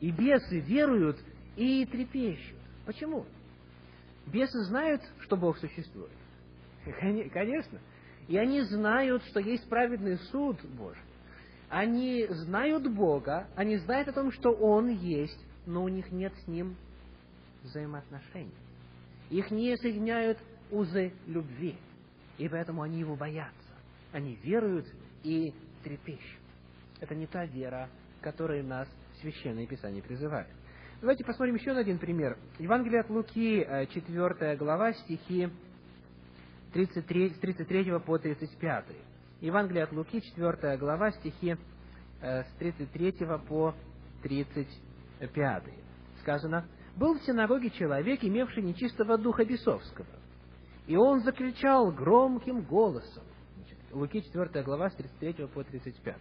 И 0.00 0.10
бесы 0.10 0.60
веруют 0.60 1.18
и 1.56 1.84
трепещут. 1.84 2.58
Почему? 2.86 3.26
Бесы 4.26 4.64
знают, 4.64 5.02
что 5.20 5.36
Бог 5.36 5.58
существует. 5.58 6.10
Конечно. 7.32 7.78
И 8.28 8.36
они 8.38 8.62
знают, 8.62 9.22
что 9.24 9.40
есть 9.40 9.68
праведный 9.68 10.18
суд 10.30 10.62
Божий. 10.64 11.02
Они 11.68 12.26
знают 12.28 12.86
Бога, 12.92 13.48
они 13.56 13.76
знают 13.78 14.08
о 14.08 14.12
том, 14.12 14.32
что 14.32 14.50
Он 14.52 14.88
есть, 14.88 15.38
но 15.66 15.82
у 15.82 15.88
них 15.88 16.10
нет 16.12 16.32
с 16.44 16.46
Ним 16.46 16.76
взаимоотношений. 17.62 18.54
Их 19.30 19.50
не 19.50 19.76
соединяют 19.76 20.38
узы 20.70 21.12
любви, 21.26 21.76
и 22.38 22.48
поэтому 22.48 22.82
они 22.82 23.00
Его 23.00 23.16
боятся. 23.16 23.52
Они 24.12 24.38
веруют 24.42 24.86
и 25.22 25.52
трепещут. 25.82 26.40
Это 27.00 27.14
не 27.14 27.26
та 27.26 27.44
вера, 27.46 27.88
которой 28.20 28.62
нас 28.62 28.88
Священное 29.20 29.66
Писание 29.66 30.02
призывает. 30.02 30.48
Давайте 31.00 31.24
посмотрим 31.24 31.56
еще 31.56 31.72
на 31.72 31.80
один 31.80 31.98
пример. 31.98 32.38
Евангелие 32.58 33.00
от 33.00 33.10
Луки, 33.10 33.60
4 33.64 34.34
э, 34.40 34.56
глава, 34.56 34.92
стихи 34.92 35.50
33, 36.74 37.30
с 37.30 37.38
33 37.38 38.00
по 38.00 38.18
35. 38.18 38.84
Евангелие 39.40 39.84
от 39.84 39.92
Луки, 39.92 40.20
4 40.20 40.76
глава, 40.76 41.12
стихи 41.12 41.56
э, 42.20 42.42
с 42.42 42.48
33 42.58 43.12
по 43.48 43.74
35. 44.22 45.62
Сказано, 46.20 46.66
«Был 46.96 47.14
в 47.16 47.22
синагоге 47.22 47.70
человек, 47.70 48.24
имевший 48.24 48.64
нечистого 48.64 49.16
духа 49.16 49.44
бесовского, 49.44 50.06
и 50.88 50.96
он 50.96 51.20
закричал 51.20 51.92
громким 51.92 52.62
голосом». 52.62 53.22
Луки, 53.92 54.22
4 54.22 54.64
глава, 54.64 54.90
с 54.90 54.94
33 54.96 55.46
по 55.46 55.62
35. 55.62 56.16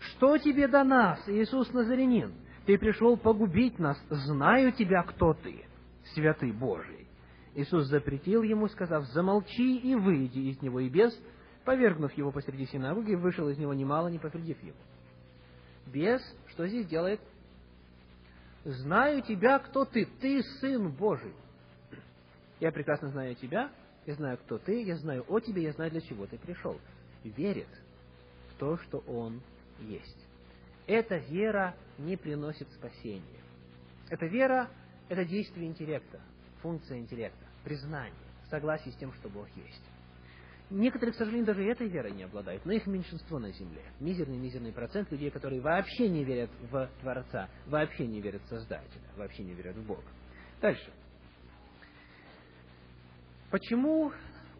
«Что 0.00 0.38
тебе 0.38 0.68
до 0.68 0.84
нас, 0.84 1.22
Иисус 1.28 1.70
Назарянин? 1.74 2.32
Ты 2.64 2.78
пришел 2.78 3.18
погубить 3.18 3.78
нас, 3.78 4.02
знаю 4.08 4.72
тебя, 4.72 5.02
кто 5.02 5.34
ты, 5.34 5.66
святый 6.14 6.52
Божий». 6.52 7.01
Иисус 7.54 7.86
запретил 7.86 8.42
ему, 8.42 8.68
сказав, 8.68 9.04
«Замолчи 9.08 9.78
и 9.78 9.94
выйди 9.94 10.38
из 10.38 10.62
него». 10.62 10.80
И 10.80 10.88
бес, 10.88 11.18
повергнув 11.64 12.12
его 12.14 12.32
посреди 12.32 12.66
синагоги, 12.66 13.14
вышел 13.14 13.48
из 13.48 13.58
него 13.58 13.74
немало, 13.74 14.08
не 14.08 14.18
повредив 14.18 14.62
его. 14.62 14.76
Бес, 15.86 16.22
что 16.48 16.66
здесь 16.66 16.86
делает? 16.86 17.20
«Знаю 18.64 19.22
тебя, 19.22 19.58
кто 19.58 19.84
ты, 19.84 20.06
ты 20.20 20.42
Сын 20.60 20.90
Божий». 20.90 21.34
Я 22.60 22.70
прекрасно 22.70 23.10
знаю 23.10 23.34
тебя, 23.34 23.72
я 24.06 24.14
знаю, 24.14 24.38
кто 24.38 24.58
ты, 24.58 24.82
я 24.82 24.96
знаю 24.96 25.24
о 25.28 25.40
тебе, 25.40 25.64
я 25.64 25.72
знаю, 25.72 25.90
для 25.90 26.00
чего 26.00 26.26
ты 26.26 26.38
пришел. 26.38 26.80
Верит 27.24 27.68
в 28.50 28.58
то, 28.58 28.78
что 28.78 28.98
Он 28.98 29.42
есть. 29.80 30.26
Эта 30.86 31.16
вера 31.16 31.74
не 31.98 32.16
приносит 32.16 32.70
спасения. 32.70 33.42
Эта 34.08 34.26
вера– 34.26 34.70
это 35.08 35.24
действие 35.24 35.66
интеллекта 35.66 36.20
функция 36.62 36.98
интеллекта, 36.98 37.41
признание, 37.64 38.14
согласие 38.50 38.92
с 38.92 38.96
тем, 38.96 39.12
что 39.14 39.28
Бог 39.28 39.48
есть. 39.56 39.82
Некоторые, 40.70 41.12
к 41.12 41.16
сожалению, 41.16 41.46
даже 41.46 41.64
этой 41.64 41.86
верой 41.86 42.12
не 42.12 42.22
обладают, 42.22 42.64
но 42.64 42.72
их 42.72 42.86
меньшинство 42.86 43.38
на 43.38 43.52
земле. 43.52 43.82
Мизерный-мизерный 44.00 44.72
процент 44.72 45.10
людей, 45.12 45.30
которые 45.30 45.60
вообще 45.60 46.08
не 46.08 46.24
верят 46.24 46.50
в 46.70 46.88
Творца, 47.00 47.48
вообще 47.66 48.06
не 48.06 48.22
верят 48.22 48.42
в 48.42 48.48
Создателя, 48.48 49.02
вообще 49.16 49.42
не 49.42 49.52
верят 49.52 49.76
в 49.76 49.86
Бога. 49.86 50.02
Дальше. 50.62 50.90
Почему 53.50 54.12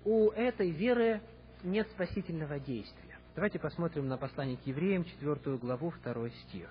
у 0.05 0.29
этой 0.31 0.71
веры 0.71 1.23
нет 1.63 1.89
спасительного 1.93 2.61
действия? 2.61 3.17
Давайте 3.35 3.59
посмотрим 3.59 4.07
на 4.09 4.19
послание 4.19 4.59
к 4.59 4.67
евреям, 4.67 5.05
4 5.05 5.57
главу, 5.57 5.95
2 6.05 6.29
стих. 6.29 6.69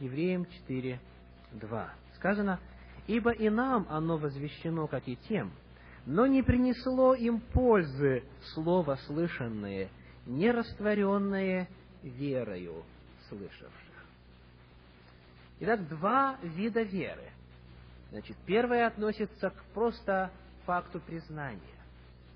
Евреям 0.00 0.44
4, 0.44 1.00
2. 1.52 1.94
Сказано, 2.16 2.60
ибо 3.06 3.30
и 3.30 3.48
нам 3.48 3.86
оно 3.88 4.16
возвещено, 4.16 4.86
как 4.86 5.08
и 5.08 5.16
тем, 5.28 5.52
но 6.06 6.26
не 6.26 6.42
принесло 6.42 7.14
им 7.14 7.40
пользы 7.40 8.24
слово 8.54 8.96
слышанное, 9.06 9.88
не 10.26 10.50
растворенное 10.50 11.68
верою 12.02 12.84
слышавших. 13.28 13.70
Итак, 15.60 15.86
два 15.88 16.38
вида 16.42 16.82
веры. 16.82 17.30
Значит, 18.10 18.36
первое 18.46 18.86
относится 18.86 19.50
к 19.50 19.62
просто 19.74 20.30
факту 20.64 21.00
признания. 21.00 21.60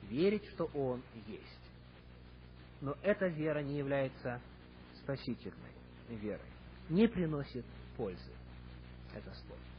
Верить, 0.03 0.47
что 0.51 0.71
Он 0.75 1.03
есть. 1.27 1.43
Но 2.81 2.97
эта 3.03 3.27
вера 3.27 3.61
не 3.61 3.79
является 3.79 4.41
спасительной 5.03 5.73
верой. 6.09 6.41
Не 6.91 7.09
приносит 7.09 7.65
пользы. 7.97 8.33
Это 9.15 9.33
слово. 9.47 9.74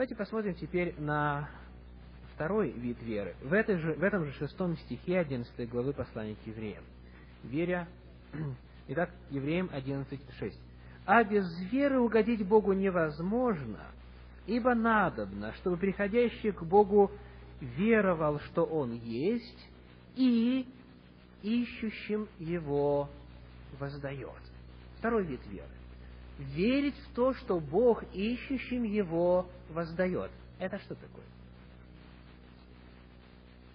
Давайте 0.00 0.14
посмотрим 0.14 0.54
теперь 0.54 0.94
на 0.96 1.50
второй 2.34 2.70
вид 2.70 2.96
веры. 3.02 3.36
В, 3.42 3.52
этой 3.52 3.76
же, 3.76 3.92
в 3.92 4.02
этом 4.02 4.24
же 4.24 4.32
шестом 4.32 4.78
стихе 4.78 5.18
11 5.18 5.68
главы 5.68 5.92
послания 5.92 6.36
к 6.42 6.46
евреям. 6.46 6.82
Веря... 7.42 7.86
Итак, 8.88 9.10
евреям 9.28 9.68
11.6. 9.70 10.54
«А 11.04 11.22
без 11.22 11.44
веры 11.70 12.00
угодить 12.00 12.46
Богу 12.46 12.72
невозможно, 12.72 13.80
ибо 14.46 14.74
надобно, 14.74 15.52
чтобы 15.56 15.76
приходящий 15.76 16.52
к 16.52 16.62
Богу 16.62 17.10
веровал, 17.60 18.40
что 18.40 18.64
Он 18.64 18.94
есть, 18.94 19.68
и 20.16 20.66
ищущим 21.42 22.26
Его 22.38 23.10
воздает». 23.78 24.40
Второй 24.96 25.24
вид 25.24 25.46
веры 25.48 25.68
верить 26.40 26.96
в 26.96 27.14
то, 27.14 27.34
что 27.34 27.60
Бог 27.60 28.02
ищущим 28.12 28.82
его 28.82 29.48
воздает. 29.68 30.30
Это 30.58 30.78
что 30.80 30.94
такое? 30.94 31.24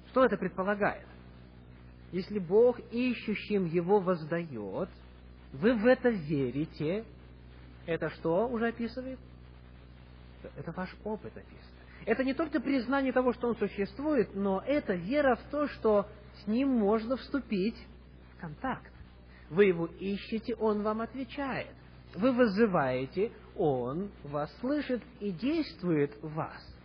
Что 0.10 0.26
это 0.26 0.38
предполагает? 0.38 1.06
если 2.16 2.40
Бог 2.40 2.80
ищущим 2.92 3.66
его 3.66 4.00
воздает, 4.00 4.90
вы 5.52 5.76
в 5.76 5.86
это 5.86 6.10
верите, 6.10 7.04
это 7.86 8.10
что 8.12 8.48
уже 8.48 8.68
описывает? 8.70 9.20
Это 10.56 10.72
ваш 10.72 10.96
опыт 11.04 11.36
описывает. 11.36 11.62
Это 12.06 12.24
не 12.24 12.34
только 12.34 12.62
признание 12.62 13.12
того, 13.12 13.34
что 13.34 13.50
Он 13.50 13.58
существует, 13.58 14.34
но 14.34 14.62
это 14.66 14.94
вера 14.94 15.36
в 15.36 15.44
то, 15.52 15.68
что 15.68 16.08
с 16.42 16.48
Ним 16.48 16.70
можно 16.70 17.18
вступить 17.18 17.78
в 18.34 18.40
контакт. 18.40 18.92
Вы 19.50 19.66
Его 19.66 19.88
ищете, 19.88 20.56
Он 20.56 20.84
вам 20.84 21.02
отвечает. 21.02 21.76
Вы 22.16 22.32
вызываете, 22.32 23.32
Он 23.56 24.10
вас 24.24 24.54
слышит 24.60 25.02
и 25.20 25.32
действует 25.32 26.12
в 26.22 26.34
вас. 26.34 26.76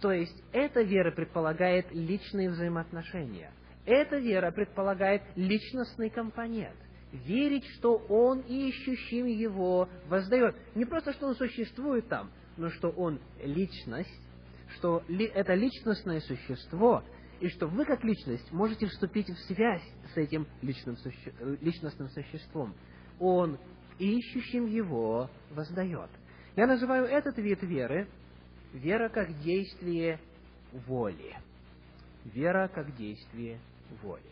То 0.00 0.12
есть, 0.12 0.42
эта 0.52 0.82
вера 0.82 1.10
предполагает 1.10 1.86
личные 1.92 2.50
взаимоотношения. 2.50 3.50
Эта 3.84 4.18
вера 4.18 4.52
предполагает 4.52 5.22
личностный 5.34 6.10
компонент. 6.10 6.76
Верить, 7.12 7.66
что 7.78 7.96
Он 8.08 8.40
ищущим 8.40 9.26
Его 9.26 9.88
воздает. 10.08 10.54
Не 10.74 10.84
просто, 10.84 11.12
что 11.14 11.28
Он 11.28 11.34
существует 11.34 12.06
там, 12.08 12.30
но 12.56 12.70
что 12.70 12.90
Он 12.90 13.18
личность, 13.42 14.20
что 14.76 15.02
это 15.08 15.54
личностное 15.54 16.20
существо, 16.20 17.02
и 17.40 17.48
что 17.48 17.66
вы 17.66 17.84
как 17.84 18.04
личность 18.04 18.50
можете 18.52 18.86
вступить 18.86 19.28
в 19.28 19.38
связь 19.46 19.82
с 20.12 20.16
этим 20.16 20.46
личным 20.60 20.96
суще... 20.96 21.32
личностным 21.60 22.08
существом. 22.10 22.74
Он 23.20 23.58
ищущим 23.98 24.66
его 24.66 25.30
воздает. 25.50 26.10
Я 26.56 26.66
называю 26.66 27.06
этот 27.06 27.38
вид 27.38 27.62
веры 27.62 28.08
вера 28.72 29.08
как 29.08 29.38
действие 29.40 30.18
воли. 30.72 31.36
Вера 32.24 32.68
как 32.68 32.94
действие 32.96 33.60
воли. 34.02 34.22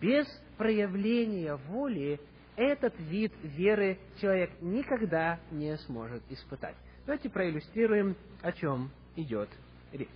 Без 0.00 0.26
проявления 0.56 1.56
воли 1.56 2.20
этот 2.56 2.98
вид 3.00 3.32
веры 3.42 3.98
человек 4.20 4.50
никогда 4.60 5.40
не 5.50 5.76
сможет 5.78 6.22
испытать. 6.30 6.76
Давайте 7.06 7.28
проиллюстрируем, 7.28 8.16
о 8.42 8.52
чем 8.52 8.90
идет 9.16 9.48
речь. 9.92 10.08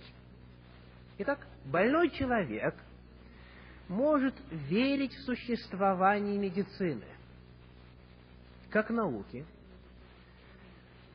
Итак, 1.17 1.45
больной 1.65 2.09
человек 2.11 2.75
может 3.89 4.35
верить 4.51 5.13
в 5.13 5.21
существование 5.23 6.37
медицины, 6.37 7.05
как 8.69 8.89
науки, 8.89 9.45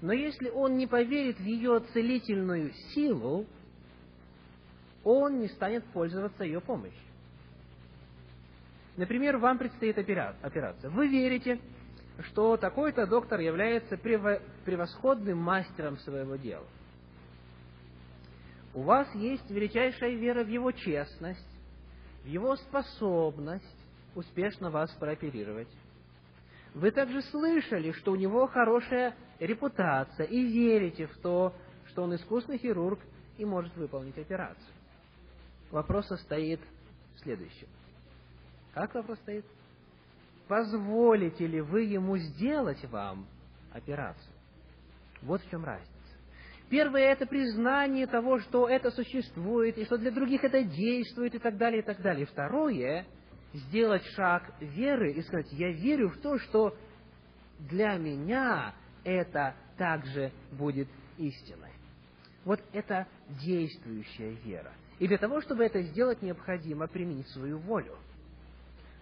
но 0.00 0.12
если 0.12 0.50
он 0.50 0.76
не 0.76 0.86
поверит 0.86 1.38
в 1.38 1.44
ее 1.44 1.80
целительную 1.92 2.72
силу, 2.94 3.46
он 5.02 5.40
не 5.40 5.48
станет 5.48 5.84
пользоваться 5.86 6.44
ее 6.44 6.60
помощью. 6.60 7.00
Например, 8.96 9.38
вам 9.38 9.58
предстоит 9.58 9.98
операция. 9.98 10.90
Вы 10.90 11.08
верите, 11.08 11.58
что 12.28 12.56
такой-то 12.56 13.06
доктор 13.06 13.40
является 13.40 13.96
превосходным 13.96 15.38
мастером 15.38 15.98
своего 15.98 16.36
дела. 16.36 16.66
У 18.72 18.82
вас 18.82 19.12
есть 19.14 19.50
величайшая 19.50 20.16
вера 20.16 20.44
в 20.44 20.48
его 20.48 20.70
честность, 20.72 21.48
в 22.24 22.26
его 22.26 22.56
способность 22.56 23.64
успешно 24.14 24.70
вас 24.70 24.90
прооперировать. 24.92 25.68
Вы 26.74 26.90
также 26.90 27.22
слышали, 27.22 27.92
что 27.92 28.12
у 28.12 28.16
него 28.16 28.48
хорошая 28.48 29.14
репутация, 29.38 30.26
и 30.26 30.42
верите 30.42 31.06
в 31.06 31.16
то, 31.18 31.54
что 31.86 32.02
он 32.02 32.14
искусный 32.16 32.58
хирург 32.58 32.98
и 33.38 33.44
может 33.44 33.74
выполнить 33.76 34.18
операцию. 34.18 34.74
Вопрос 35.70 36.08
состоит 36.08 36.60
в 37.14 37.20
следующем. 37.20 37.68
Как 38.74 38.92
вопрос 38.94 39.18
стоит? 39.20 39.44
Позволите 40.48 41.46
ли 41.46 41.60
вы 41.60 41.82
ему 41.82 42.16
сделать 42.18 42.84
вам 42.86 43.26
операцию? 43.72 44.32
Вот 45.22 45.40
в 45.42 45.50
чем 45.50 45.64
разница. 45.64 45.90
Первое– 46.68 47.02
это 47.12 47.24
признание 47.26 48.06
того, 48.08 48.40
что 48.40 48.68
это 48.68 48.90
существует, 48.90 49.78
и 49.78 49.84
что 49.84 49.96
для 49.96 50.10
других 50.10 50.42
это 50.42 50.64
действует, 50.64 51.34
и 51.34 51.38
так 51.38 51.56
далее, 51.56 51.82
и 51.82 51.84
так 51.84 52.02
далее. 52.02 52.26
Второе– 52.26 53.06
сделать 53.54 54.04
шаг 54.16 54.52
веры 54.60 55.12
и 55.12 55.22
сказать, 55.22 55.50
я 55.52 55.70
верю 55.70 56.10
в 56.10 56.18
то, 56.18 56.38
что 56.38 56.76
для 57.60 57.96
меня 57.96 58.74
это 59.04 59.54
также 59.78 60.32
будет 60.52 60.88
истиной. 61.16 61.70
Вот 62.44 62.60
это 62.72 63.06
действующая 63.42 64.32
вера. 64.44 64.72
И 64.98 65.08
для 65.08 65.18
того, 65.18 65.40
чтобы 65.40 65.64
это 65.64 65.82
сделать, 65.82 66.20
необходимо 66.20 66.86
применить 66.86 67.28
свою 67.28 67.58
волю. 67.58 67.96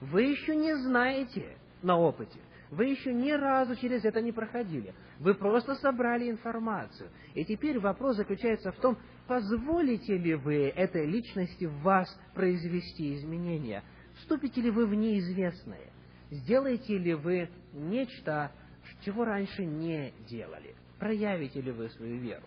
Вы 0.01 0.23
еще 0.25 0.55
не 0.55 0.75
знаете 0.77 1.57
на 1.83 1.97
опыте, 1.97 2.39
вы 2.71 2.87
еще 2.87 3.13
ни 3.13 3.31
разу 3.31 3.77
через 3.77 4.05
это 4.05 4.23
не 4.23 4.33
проходили. 4.33 4.95
Вы 5.19 5.35
просто 5.35 5.75
собрали 5.77 6.31
информацию. 6.31 7.11
И 7.35 7.45
теперь 7.45 7.79
вопрос 7.79 8.17
заключается 8.17 8.73
в 8.73 8.77
том, 8.77 8.97
позволите 9.27 10.17
ли 10.17 10.35
вы 10.35 10.69
этой 10.69 11.07
личности 11.07 11.67
в 11.67 11.83
вас 11.83 12.09
произвести 12.35 13.15
изменения. 13.15 13.83
Вступите 14.23 14.61
ли 14.61 14.71
вы 14.71 14.87
в 14.87 14.95
неизвестное? 14.95 15.91
Сделаете 16.31 16.97
ли 16.97 17.13
вы 17.15 17.51
нечто, 17.73 18.53
чего 19.05 19.25
раньше 19.25 19.65
не 19.65 20.13
делали? 20.29 20.77
Проявите 21.01 21.61
ли 21.61 21.73
вы 21.73 21.91
свою 21.91 22.19
веру? 22.19 22.45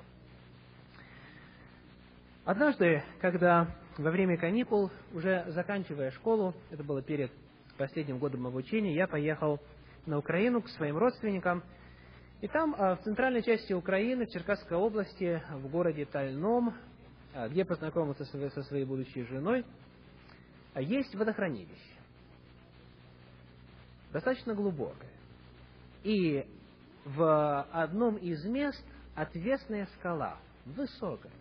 Однажды, 2.45 3.03
когда 3.19 3.75
во 3.97 4.09
время 4.09 4.38
каникул, 4.38 4.89
уже 5.13 5.45
заканчивая 5.49 6.11
школу, 6.11 6.55
это 6.71 6.81
было 6.83 7.01
перед 7.01 7.31
последним 7.77 8.19
годом 8.19 8.47
обучения, 8.47 8.95
я 8.95 9.05
поехал 9.05 9.59
на 10.05 10.17
Украину 10.17 10.61
к 10.61 10.69
своим 10.69 10.97
родственникам. 10.97 11.61
И 12.39 12.47
там, 12.47 12.73
а, 12.77 12.95
в 12.95 13.01
центральной 13.01 13.43
части 13.43 13.73
Украины, 13.73 14.25
в 14.25 14.29
Черкасской 14.29 14.77
области, 14.77 15.41
в 15.51 15.67
городе 15.67 16.05
Тальном, 16.05 16.73
а, 17.33 17.49
где 17.49 17.65
познакомился 17.65 18.23
со 18.23 18.63
своей 18.63 18.85
будущей 18.85 19.23
женой, 19.23 19.65
есть 20.81 21.13
водохранилище. 21.15 21.95
Достаточно 24.11 24.53
глубокое. 24.53 25.11
И 26.03 26.45
в 27.05 27.61
одном 27.71 28.15
из 28.17 28.43
мест 28.45 28.83
отвесная 29.15 29.88
скала, 29.97 30.38
высокая, 30.65 31.31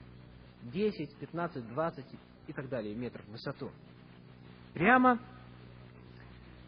10, 0.63 1.17
15, 1.17 1.69
20 1.69 2.05
и 2.47 2.53
так 2.53 2.69
далее 2.69 2.95
метров 2.95 3.25
в 3.27 3.33
высоту. 3.33 3.71
Прямо 4.73 5.21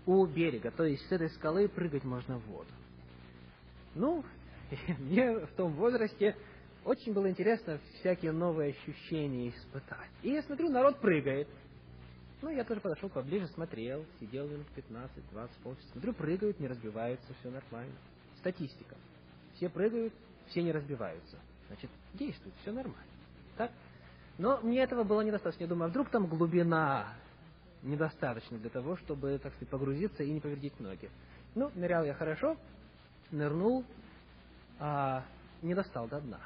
у 0.06 0.24
берега, 0.26 0.70
то 0.70 0.84
есть 0.84 1.06
с 1.08 1.12
этой 1.12 1.28
скалы 1.30 1.68
прыгать 1.68 2.04
можно 2.04 2.38
в 2.38 2.46
воду. 2.46 2.70
Ну, 3.94 4.24
мне 4.98 5.40
в 5.46 5.52
том 5.56 5.72
возрасте 5.72 6.36
очень 6.84 7.12
было 7.12 7.28
интересно 7.28 7.80
всякие 7.98 8.32
новые 8.32 8.70
ощущения 8.70 9.48
испытать. 9.50 10.10
И 10.22 10.30
я 10.30 10.42
смотрю, 10.42 10.68
народ 10.70 11.00
прыгает. 11.00 11.48
Ну, 12.46 12.52
я 12.52 12.62
тоже 12.62 12.80
подошел 12.80 13.08
поближе, 13.08 13.48
смотрел, 13.48 14.06
сидел 14.20 14.46
минут 14.46 14.68
15, 14.76 15.30
20, 15.32 15.56
полчаса. 15.64 15.88
Смотрю, 15.90 16.12
прыгают, 16.12 16.60
не 16.60 16.68
разбиваются, 16.68 17.26
все 17.40 17.50
нормально. 17.50 17.96
Статистика. 18.38 18.94
Все 19.56 19.68
прыгают, 19.68 20.14
все 20.46 20.62
не 20.62 20.70
разбиваются. 20.70 21.38
Значит, 21.66 21.90
действует, 22.14 22.54
все 22.62 22.70
нормально. 22.70 23.02
Так? 23.56 23.72
Но 24.38 24.60
мне 24.62 24.80
этого 24.80 25.02
было 25.02 25.22
недостаточно. 25.22 25.64
Я 25.64 25.68
думаю, 25.68 25.88
а 25.88 25.90
вдруг 25.90 26.08
там 26.10 26.28
глубина 26.28 27.14
недостаточно 27.82 28.58
для 28.58 28.70
того, 28.70 28.96
чтобы, 28.98 29.40
так 29.42 29.52
сказать, 29.54 29.68
погрузиться 29.68 30.22
и 30.22 30.30
не 30.30 30.38
повредить 30.38 30.78
ноги. 30.78 31.10
Ну, 31.56 31.72
нырял 31.74 32.04
я 32.04 32.14
хорошо, 32.14 32.56
нырнул, 33.32 33.84
а 34.78 35.24
не 35.62 35.74
достал 35.74 36.06
до 36.06 36.20
дна. 36.20 36.38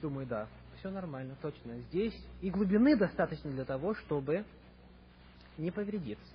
Думаю, 0.00 0.28
да, 0.28 0.46
все 0.78 0.90
нормально, 0.90 1.34
точно. 1.42 1.76
Здесь 1.90 2.14
и 2.40 2.50
глубины 2.50 2.96
достаточно 2.96 3.50
для 3.50 3.64
того, 3.64 3.96
чтобы 3.96 4.44
не 5.58 5.70
повредиться. 5.70 6.34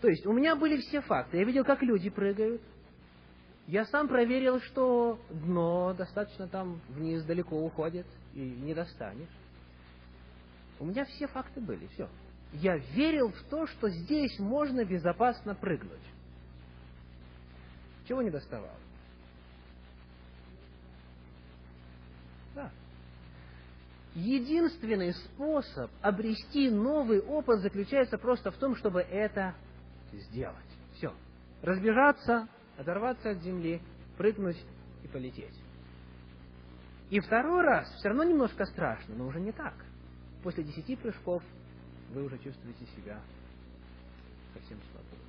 То 0.00 0.08
есть 0.08 0.26
у 0.26 0.32
меня 0.32 0.56
были 0.56 0.78
все 0.80 1.00
факты. 1.00 1.38
Я 1.38 1.44
видел, 1.44 1.64
как 1.64 1.82
люди 1.82 2.10
прыгают. 2.10 2.60
Я 3.66 3.84
сам 3.86 4.08
проверил, 4.08 4.60
что 4.60 5.20
дно 5.30 5.94
достаточно 5.94 6.48
там 6.48 6.80
вниз 6.88 7.22
далеко 7.24 7.56
уходит 7.56 8.06
и 8.34 8.40
не 8.40 8.74
достанешь. 8.74 9.30
У 10.80 10.84
меня 10.84 11.04
все 11.04 11.28
факты 11.28 11.60
были, 11.60 11.86
все 11.94 12.08
я 12.52 12.76
верил 12.76 13.30
в 13.30 13.42
то, 13.44 13.66
что 13.66 13.88
здесь 13.88 14.38
можно 14.38 14.84
безопасно 14.84 15.54
прыгнуть. 15.54 16.00
Чего 18.06 18.22
не 18.22 18.30
доставал? 18.30 18.76
Да. 22.54 22.70
Единственный 24.14 25.14
способ 25.14 25.90
обрести 26.02 26.70
новый 26.70 27.20
опыт 27.20 27.60
заключается 27.60 28.18
просто 28.18 28.50
в 28.50 28.56
том, 28.56 28.76
чтобы 28.76 29.00
это 29.00 29.54
сделать. 30.12 30.56
Все. 30.94 31.14
Разбежаться, 31.62 32.46
оторваться 32.76 33.30
от 33.30 33.42
земли, 33.42 33.80
прыгнуть 34.18 34.62
и 35.02 35.08
полететь. 35.08 35.58
И 37.08 37.20
второй 37.20 37.62
раз 37.62 37.90
все 37.96 38.08
равно 38.08 38.24
немножко 38.24 38.66
страшно, 38.66 39.14
но 39.14 39.26
уже 39.26 39.40
не 39.40 39.52
так. 39.52 39.74
После 40.42 40.64
десяти 40.64 40.96
прыжков 40.96 41.42
вы 42.10 42.24
уже 42.24 42.36
чувствуете 42.38 42.84
себя 42.96 43.20
всем 44.64 44.78
свободу. 44.90 45.22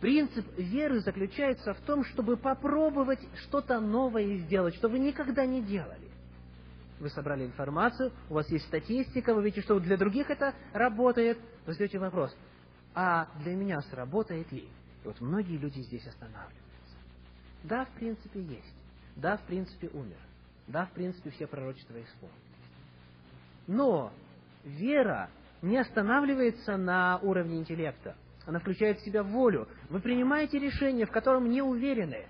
Принцип 0.00 0.46
веры 0.58 1.00
заключается 1.00 1.72
в 1.72 1.80
том, 1.80 2.04
чтобы 2.04 2.36
попробовать 2.36 3.20
что-то 3.46 3.80
новое 3.80 4.38
сделать, 4.38 4.74
что 4.74 4.88
вы 4.88 4.98
никогда 4.98 5.46
не 5.46 5.62
делали. 5.62 6.10
Вы 6.98 7.10
собрали 7.10 7.44
информацию, 7.44 8.12
у 8.30 8.34
вас 8.34 8.48
есть 8.50 8.66
статистика, 8.66 9.34
вы 9.34 9.44
видите, 9.44 9.62
что 9.62 9.78
для 9.78 9.96
других 9.96 10.30
это 10.30 10.54
работает. 10.72 11.38
Вы 11.66 11.72
задаете 11.72 11.98
вопрос, 11.98 12.34
а 12.94 13.28
для 13.42 13.54
меня 13.54 13.80
сработает 13.82 14.50
ли? 14.50 14.68
И 15.04 15.06
вот 15.06 15.20
многие 15.20 15.58
люди 15.58 15.80
здесь 15.80 16.06
останавливаются. 16.06 16.96
Да, 17.64 17.84
в 17.84 17.90
принципе, 17.90 18.40
есть. 18.40 18.74
Да, 19.16 19.36
в 19.36 19.42
принципе, 19.42 19.88
умер. 19.88 20.16
Да, 20.66 20.86
в 20.86 20.92
принципе, 20.92 21.30
все 21.30 21.46
пророчества 21.46 21.94
исполнились. 22.02 22.40
Но 23.66 24.12
вера 24.64 25.28
не 25.62 25.78
останавливается 25.78 26.76
на 26.76 27.18
уровне 27.18 27.58
интеллекта. 27.58 28.16
Она 28.46 28.60
включает 28.60 28.98
в 28.98 29.04
себя 29.04 29.22
волю. 29.22 29.68
Вы 29.90 30.00
принимаете 30.00 30.58
решение, 30.58 31.06
в 31.06 31.10
котором 31.10 31.50
не 31.50 31.62
уверены, 31.62 32.28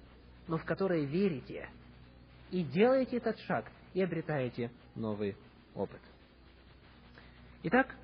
но 0.49 0.57
в 0.57 0.65
которое 0.65 1.05
верите. 1.05 1.69
И 2.51 2.63
делаете 2.63 3.19
этот 3.19 3.39
шаг, 3.41 3.71
и 3.97 4.03
обретаете 4.03 4.71
новый 4.95 5.35
опыт. 5.75 6.03
Итак, 7.63 7.97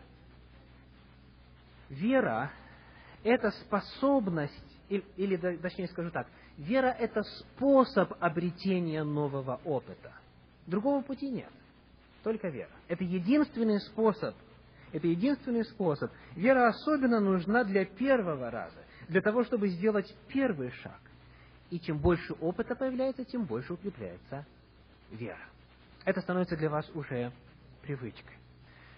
вера– 1.90 2.50
это 3.22 3.50
способность, 3.50 4.81
или, 4.88 5.05
или 5.18 5.37
точнее 5.59 5.88
скажу 5.88 6.11
так, 6.11 6.26
вера– 6.57 6.87
это 6.98 7.22
способ 7.22 8.11
обретения 8.20 9.05
нового 9.05 9.61
опыта. 9.66 10.14
Другого 10.66 11.02
пути 11.02 11.28
нет, 11.28 11.52
только 12.22 12.48
вера. 12.48 12.72
Это 12.88 13.05
единственный 13.05 13.78
способ– 13.83 14.35
это 14.92 15.07
единственный 15.07 15.66
способ. 15.66 16.11
Вера 16.35 16.68
особенно 16.68 17.20
нужна 17.20 17.64
для 17.64 17.85
первого 17.85 18.50
раза, 18.50 18.78
для 19.09 19.20
того, 19.20 19.44
чтобы 19.44 19.68
сделать 19.68 20.11
первый 20.28 20.70
шаг. 20.70 21.00
И 21.68 21.78
чем 21.78 21.98
больше 21.98 22.33
опыта 22.40 22.74
появляется, 22.76 23.26
тем 23.26 23.44
больше 23.44 23.74
укрепляется 23.74 24.46
вера. 25.11 25.52
Это 26.05 26.21
становится 26.21 26.57
для 26.57 26.69
вас 26.69 26.88
уже 26.95 27.33
привычкой. 27.83 28.37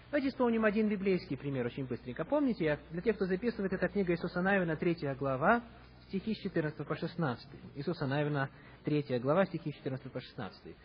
Давайте 0.09 0.29
вспомним 0.29 0.65
один 0.65 0.87
библейский 0.87 1.37
пример 1.37 1.65
очень 1.65 1.85
быстренько. 1.85 2.23
Помните, 2.25 2.79
для 2.91 3.01
тех, 3.01 3.15
кто 3.15 3.25
записывает, 3.25 3.73
это 3.73 3.87
книга 3.89 4.13
Иисуса 4.13 4.41
Навина, 4.41 4.75
3 4.75 5.15
глава, 5.19 5.61
стихи 6.07 6.33
с 6.33 6.37
14 6.39 6.87
по 6.87 6.95
16. 6.95 7.47
Иисуса 7.75 8.07
Навина, 8.07 8.49
3 8.85 9.19
глава, 9.19 9.45
стихи 9.45 9.71
с 9.71 9.75
14 9.75 10.11
по 10.11 10.19
16. 10.19 10.75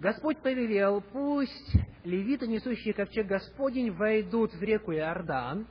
Господь 0.00 0.38
повелел, 0.38 1.00
пусть 1.00 1.76
левиты, 2.04 2.46
несущие 2.46 2.94
ковчег 2.94 3.26
Господень, 3.26 3.90
войдут 3.92 4.52
в 4.52 4.62
реку 4.62 4.92
Иордан. 4.92 5.66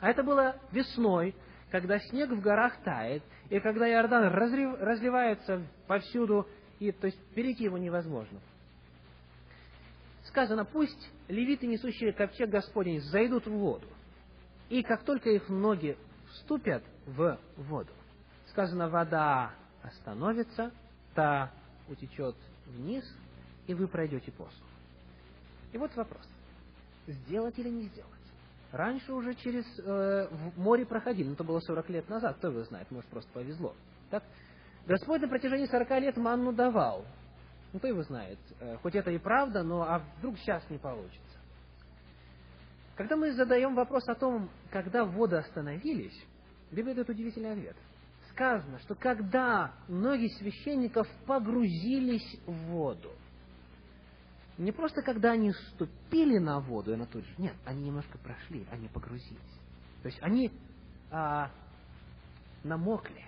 А 0.00 0.10
это 0.10 0.22
было 0.22 0.56
весной, 0.72 1.34
когда 1.70 1.98
снег 1.98 2.30
в 2.30 2.40
горах 2.40 2.82
тает, 2.82 3.22
и 3.50 3.60
когда 3.60 3.88
Иордан 3.88 4.32
разливается 4.32 5.66
повсюду, 5.86 6.46
и, 6.78 6.92
то 6.92 7.06
есть 7.06 7.18
перейти 7.34 7.64
его 7.64 7.78
невозможно. 7.78 8.40
Сказано, 10.36 10.66
пусть 10.66 11.10
левиты, 11.28 11.66
несущие 11.66 12.12
ковчег 12.12 12.50
Господень, 12.50 13.00
зайдут 13.00 13.46
в 13.46 13.52
воду. 13.52 13.86
И 14.68 14.82
как 14.82 15.02
только 15.02 15.30
их 15.30 15.48
ноги 15.48 15.96
вступят 16.28 16.84
в 17.06 17.38
воду, 17.56 17.90
сказано, 18.50 18.90
вода 18.90 19.52
остановится, 19.82 20.72
та 21.14 21.50
утечет 21.88 22.36
вниз, 22.66 23.02
и 23.66 23.72
вы 23.72 23.88
пройдете 23.88 24.30
посух. 24.30 24.52
И 25.72 25.78
вот 25.78 25.96
вопрос. 25.96 26.28
Сделать 27.06 27.58
или 27.58 27.70
не 27.70 27.84
сделать? 27.84 28.12
Раньше 28.72 29.14
уже 29.14 29.34
через 29.36 29.64
э, 29.78 30.28
море 30.58 30.84
проходили, 30.84 31.28
но 31.28 31.32
это 31.32 31.44
было 31.44 31.60
40 31.60 31.88
лет 31.88 32.10
назад, 32.10 32.36
кто 32.36 32.48
его 32.48 32.62
знает, 32.64 32.90
может, 32.90 33.08
просто 33.08 33.32
повезло. 33.32 33.74
Так? 34.10 34.22
Господь 34.86 35.22
на 35.22 35.28
протяжении 35.28 35.64
40 35.64 35.90
лет 36.02 36.16
манну 36.18 36.52
давал. 36.52 37.06
Ну, 37.72 37.78
кто 37.78 37.88
его 37.88 38.02
знает. 38.02 38.38
Э, 38.60 38.76
хоть 38.82 38.94
это 38.94 39.10
и 39.10 39.18
правда, 39.18 39.62
но 39.62 39.82
а 39.82 40.02
вдруг 40.18 40.38
сейчас 40.38 40.68
не 40.70 40.78
получится. 40.78 41.20
Когда 42.96 43.16
мы 43.16 43.32
задаем 43.32 43.74
вопрос 43.74 44.08
о 44.08 44.14
том, 44.14 44.48
когда 44.70 45.04
воды 45.04 45.36
остановились, 45.36 46.18
Библия 46.70 46.94
дает 46.94 47.10
удивительный 47.10 47.52
ответ. 47.52 47.76
Сказано, 48.30 48.78
что 48.80 48.94
когда 48.94 49.72
многие 49.88 50.28
священников 50.38 51.06
погрузились 51.26 52.40
в 52.46 52.52
воду– 52.70 53.10
не 54.58 54.72
просто 54.72 55.02
когда 55.02 55.32
они 55.32 55.52
ступили 55.52 56.38
на 56.38 56.60
воду, 56.60 56.90
и 56.90 56.94
она 56.94 57.06
тут 57.06 57.24
же. 57.24 57.34
Нет, 57.36 57.54
они 57.66 57.84
немножко 57.84 58.16
прошли, 58.18 58.66
они 58.70 58.88
погрузились. 58.88 59.60
То 60.02 60.08
есть 60.08 60.18
они 60.22 60.50
а, 61.10 61.50
намокли. 62.64 63.24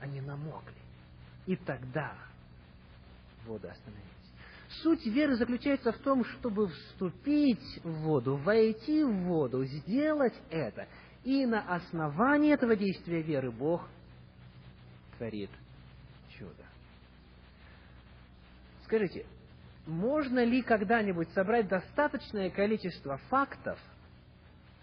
Они 0.00 0.20
намокли. 0.20 0.74
И 1.46 1.56
тогда 1.56 2.14
вода 3.46 3.70
остановилась. 3.70 4.10
Суть 4.82 5.06
веры 5.06 5.36
заключается 5.36 5.92
в 5.92 5.98
том, 5.98 6.24
чтобы 6.24 6.68
вступить 6.68 7.80
в 7.84 7.90
воду, 8.02 8.36
войти 8.36 9.04
в 9.04 9.12
воду, 9.24 9.64
сделать 9.64 10.34
это. 10.50 10.88
И 11.22 11.46
на 11.46 11.60
основании 11.74 12.52
этого 12.52 12.76
действия 12.76 13.22
веры 13.22 13.50
Бог 13.50 13.86
творит 15.16 15.50
чудо. 16.38 16.64
Скажите, 18.84 19.24
можно 19.86 20.44
ли 20.44 20.62
когда-нибудь 20.62 21.30
собрать 21.30 21.68
достаточное 21.68 22.50
количество 22.50 23.18
фактов, 23.28 23.78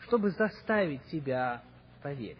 чтобы 0.02 0.32
заставить 0.32 1.06
себя 1.08 1.64
поверить? 2.02 2.38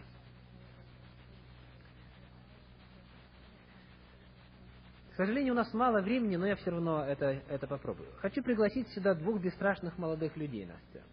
К 5.11 5.11
сожалению, 5.26 5.54
у 5.54 5.58
нас 5.58 5.74
мало 5.74 6.02
времени, 6.02 6.36
но 6.36 6.48
я 6.48 6.56
все 6.56 6.72
равно 6.72 7.04
это, 7.04 7.42
это 7.48 7.68
попробую. 7.68 8.10
Хочу 8.18 8.42
пригласить 8.42 8.88
сюда 8.90 9.14
двух 9.14 9.40
бесстрашных 9.42 9.98
молодых 9.98 10.36
людей 10.38 10.66
на 10.66 10.76
сцену. 10.90 11.06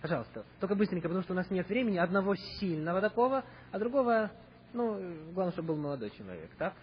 Пожалуйста, 0.00 0.44
только 0.58 0.74
быстренько, 0.74 1.08
потому 1.08 1.22
что 1.22 1.34
у 1.34 1.36
нас 1.36 1.50
нет 1.50 1.68
времени. 1.68 1.98
Одного 1.98 2.34
сильного 2.34 3.00
такого, 3.00 3.44
а 3.70 3.78
другого, 3.78 4.30
ну, 4.72 4.94
главное, 5.32 5.52
чтобы 5.52 5.68
был 5.68 5.76
молодой 5.76 6.10
человек, 6.10 6.50
так? 6.56 6.74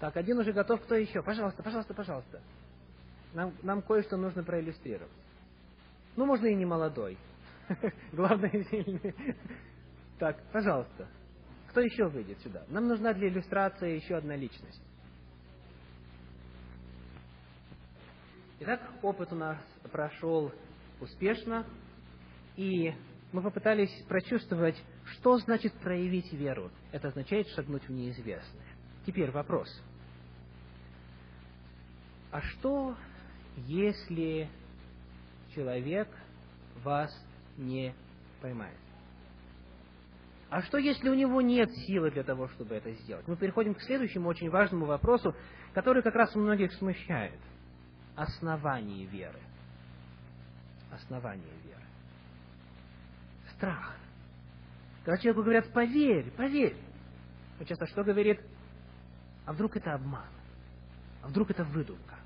Так, 0.00 0.16
один 0.16 0.38
уже 0.38 0.52
готов, 0.52 0.80
кто 0.82 0.96
еще? 0.96 1.22
Пожалуйста, 1.22 1.62
пожалуйста, 1.62 1.94
пожалуйста. 1.94 2.40
Нам, 3.32 3.54
нам 3.62 3.82
кое-что 3.82 4.16
нужно 4.16 4.42
проиллюстрировать. 4.42 5.12
Ну, 6.16 6.26
можно 6.26 6.46
и 6.46 6.54
не 6.54 6.64
молодой. 6.64 7.16
Главное, 8.12 8.50
сильный. 8.70 9.14
Так, 10.18 10.36
пожалуйста. 10.52 11.06
Кто 11.68 11.80
еще 11.80 12.08
выйдет 12.08 12.40
сюда? 12.40 12.64
Нам 12.68 12.88
нужна 12.88 13.14
для 13.14 13.28
иллюстрации 13.28 13.94
еще 13.94 14.16
одна 14.16 14.34
личность. 14.34 14.82
Итак, 18.62 18.82
опыт 19.00 19.32
у 19.32 19.36
нас 19.36 19.56
прошел 19.90 20.52
успешно, 21.00 21.64
и 22.56 22.92
мы 23.32 23.40
попытались 23.40 23.90
прочувствовать, 24.06 24.76
что 25.06 25.38
значит 25.38 25.72
проявить 25.80 26.30
веру. 26.34 26.70
Это 26.92 27.08
означает 27.08 27.48
шагнуть 27.48 27.88
в 27.88 27.90
неизвестное. 27.90 28.66
Теперь 29.06 29.30
вопрос. 29.30 29.66
А 32.30 32.42
что, 32.42 32.94
если 33.56 34.46
человек 35.54 36.08
вас 36.84 37.10
не 37.56 37.94
поймает? 38.42 38.76
А 40.50 40.60
что, 40.60 40.76
если 40.76 41.08
у 41.08 41.14
него 41.14 41.40
нет 41.40 41.70
силы 41.86 42.10
для 42.10 42.24
того, 42.24 42.48
чтобы 42.48 42.74
это 42.74 42.92
сделать? 42.92 43.26
Мы 43.26 43.38
переходим 43.38 43.74
к 43.74 43.80
следующему 43.80 44.28
очень 44.28 44.50
важному 44.50 44.84
вопросу, 44.84 45.34
который 45.72 46.02
как 46.02 46.14
раз 46.14 46.34
многих 46.34 46.74
смущает. 46.74 47.40
Основание 48.20 49.06
веры. 49.06 49.40
Основание 50.92 51.54
веры. 51.64 51.84
Страх. 53.56 53.96
Когда 55.04 55.16
человеку 55.16 55.42
говорят, 55.42 55.72
поверь, 55.72 56.30
поверь. 56.32 56.76
Он 57.58 57.64
часто 57.64 57.86
что 57.86 58.04
говорит? 58.04 58.38
А 59.46 59.54
вдруг 59.54 59.74
это 59.74 59.94
обман? 59.94 60.28
А 61.22 61.28
вдруг 61.28 61.50
это 61.50 61.64
выдумка? 61.64 62.16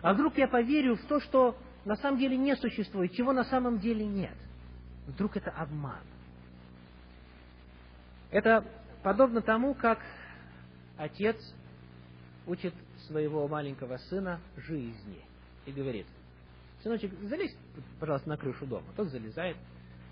А 0.00 0.14
вдруг 0.14 0.38
я 0.38 0.46
поверю 0.46 0.94
в 0.94 1.04
то, 1.06 1.18
что 1.18 1.58
на 1.84 1.96
самом 1.96 2.20
деле 2.20 2.36
не 2.36 2.54
существует, 2.54 3.12
чего 3.12 3.32
на 3.32 3.42
самом 3.42 3.80
деле 3.80 4.06
нет? 4.06 4.36
Вдруг 5.08 5.36
это 5.36 5.50
обман? 5.50 6.04
Это 8.30 8.64
подобно 9.02 9.40
тому, 9.40 9.74
как 9.74 9.98
отец 10.96 11.36
учит 12.46 12.74
своего 13.10 13.48
маленького 13.48 13.96
сына 13.96 14.40
жизни 14.56 15.20
и 15.66 15.72
говорит, 15.72 16.06
сыночек, 16.82 17.12
залезь, 17.22 17.56
пожалуйста, 17.98 18.28
на 18.28 18.36
крышу 18.36 18.66
дома. 18.66 18.86
Тот 18.96 19.08
залезает, 19.08 19.56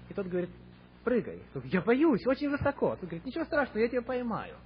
и 0.08 0.14
тот 0.14 0.26
говорит, 0.26 0.50
прыгай. 1.04 1.40
Я 1.64 1.80
боюсь, 1.80 2.26
очень 2.26 2.50
высоко. 2.50 2.96
Тот 2.96 3.02
говорит, 3.02 3.24
ничего 3.24 3.44
страшного, 3.44 3.78
я 3.78 3.88
тебя 3.88 4.02
поймаю. 4.02 4.56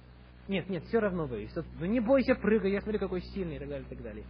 Нет, 0.47 0.67
нет, 0.67 0.83
все 0.85 0.99
равно 0.99 1.27
боюсь. 1.27 1.51
Ну 1.79 1.85
не 1.85 1.99
бойся, 1.99 2.35
прыгай, 2.35 2.71
я 2.71 2.81
смотрю, 2.81 2.99
какой 2.99 3.21
сильный 3.21 3.57
и 3.57 3.59
так 3.59 3.69
далее, 3.69 3.85
и 3.85 3.89
так 3.89 4.03
далее. 4.03 4.25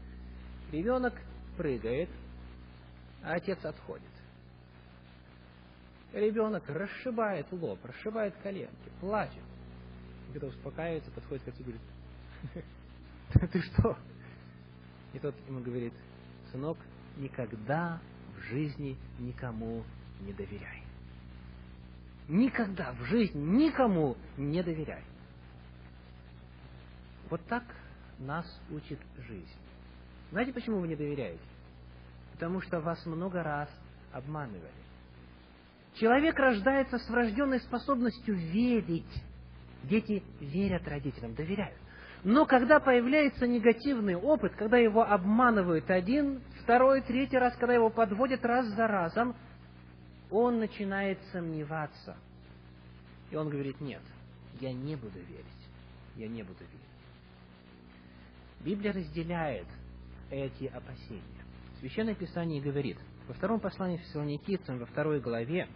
Ребенок 0.71 1.13
прыгает, 1.57 2.09
а 3.23 3.33
отец 3.35 3.63
отходит. 3.63 4.03
ребенок 6.11 6.63
расшибает 6.67 7.47
лоб, 7.51 7.79
расшибает 7.83 8.35
коленки, 8.43 8.91
плачет. 8.99 9.43
Когда 10.33 10.47
успокаивается, 10.47 11.11
подходит 11.11 11.43
к 11.43 11.47
отцу 11.47 11.61
и 11.61 11.63
говорит, 11.63 11.81
ты 13.51 13.61
что? 13.61 13.97
И 15.13 15.19
тот 15.19 15.35
ему 15.47 15.61
говорит, 15.61 15.93
сынок, 16.51 16.77
никогда 17.17 18.01
в 18.35 18.41
жизни 18.49 18.97
никому 19.19 19.83
не 20.21 20.33
доверяй. 20.33 20.83
Никогда 22.27 22.93
в 22.93 23.03
жизни 23.05 23.39
никому 23.39 24.15
не 24.37 24.63
доверяй. 24.63 25.03
Вот 27.29 27.41
так 27.47 27.63
нас 28.19 28.45
учит 28.69 28.99
жизнь. 29.17 29.47
Знаете, 30.31 30.53
почему 30.53 30.79
вы 30.79 30.87
не 30.87 30.95
доверяете? 30.95 31.43
Потому 32.33 32.61
что 32.61 32.79
вас 32.79 33.05
много 33.05 33.43
раз 33.43 33.69
обманывали. 34.11 34.71
Человек 35.95 36.35
рождается 36.37 36.97
с 36.97 37.09
врожденной 37.09 37.59
способностью 37.59 38.35
верить. 38.35 39.23
Дети 39.83 40.23
верят 40.39 40.87
родителям, 40.87 41.35
доверяют. 41.35 41.77
Но 42.23 42.45
когда 42.45 42.79
появляется 42.79 43.45
негативный 43.47 44.15
опыт, 44.15 44.53
когда 44.55 44.77
его 44.77 45.03
обманывают 45.03 45.89
один, 45.89 46.41
второй, 46.63 47.01
третий 47.01 47.37
раз, 47.37 47.55
когда 47.57 47.73
его 47.73 47.89
подводят 47.89 48.45
раз 48.45 48.65
за 48.67 48.87
разом, 48.87 49.35
он 50.31 50.59
начинает 50.59 51.19
сомневаться. 51.31 52.15
И 53.29 53.35
он 53.35 53.49
говорит, 53.49 53.81
нет, 53.81 54.01
я 54.61 54.71
не 54.71 54.95
буду 54.95 55.19
верить. 55.19 55.45
Я 56.15 56.27
не 56.27 56.43
буду 56.43 56.59
верить. 56.59 56.79
Библия 58.61 58.93
разделяет 58.93 59.67
эти 60.29 60.65
опасения. 60.65 61.21
Священное 61.79 62.15
Писание 62.15 62.61
говорит, 62.61 62.97
во 63.27 63.33
втором 63.33 63.59
послании 63.59 63.97
Фессалоникийцам, 63.97 64.79
во 64.79 64.85
второй 64.85 65.19
главе, 65.19 65.67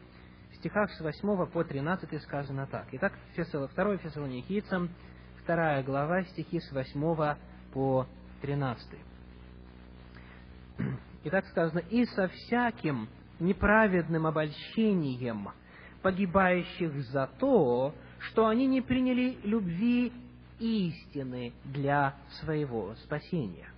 в 0.51 0.55
стихах 0.55 0.91
с 0.93 1.01
8 1.01 1.47
по 1.47 1.63
13 1.65 2.21
сказано 2.23 2.67
так. 2.67 2.87
Итак, 2.93 3.13
2 3.35 3.97
Фессалоникийцам, 3.97 4.89
вторая 5.47 5.81
глава, 5.81 6.25
стихи 6.25 6.59
с 6.59 6.73
8 6.73 7.35
по 7.71 8.05
13. 8.41 8.85
Итак 11.23 11.45
сказано, 11.45 11.79
«И 11.89 12.03
со 12.03 12.27
всяким 12.27 13.07
неправедным 13.39 14.27
обольщением 14.27 15.47
погибающих 16.01 16.93
за 17.05 17.29
то, 17.39 17.95
что 18.19 18.47
они 18.47 18.67
не 18.67 18.81
приняли 18.81 19.37
любви 19.45 20.11
истины 20.59 21.53
для 21.63 22.15
своего 22.41 22.95
спасения. 23.05 23.69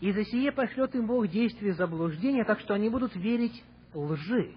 И 0.00 0.12
за 0.12 0.24
сие 0.24 0.52
пошлет 0.52 0.94
им 0.94 1.08
Бог 1.08 1.26
действие 1.26 1.74
заблуждения, 1.74 2.44
так 2.44 2.60
что 2.60 2.74
они 2.74 2.88
будут 2.90 3.16
верить 3.16 3.64
лжи. 3.92 4.52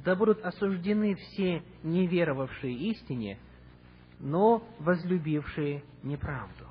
Да 0.00 0.16
будут 0.16 0.44
осуждены 0.44 1.14
все 1.14 1.62
неверовавшие 1.84 2.74
истине, 2.74 3.38
но 4.20 4.62
возлюбившие 4.78 5.82
неправду. 6.02 6.66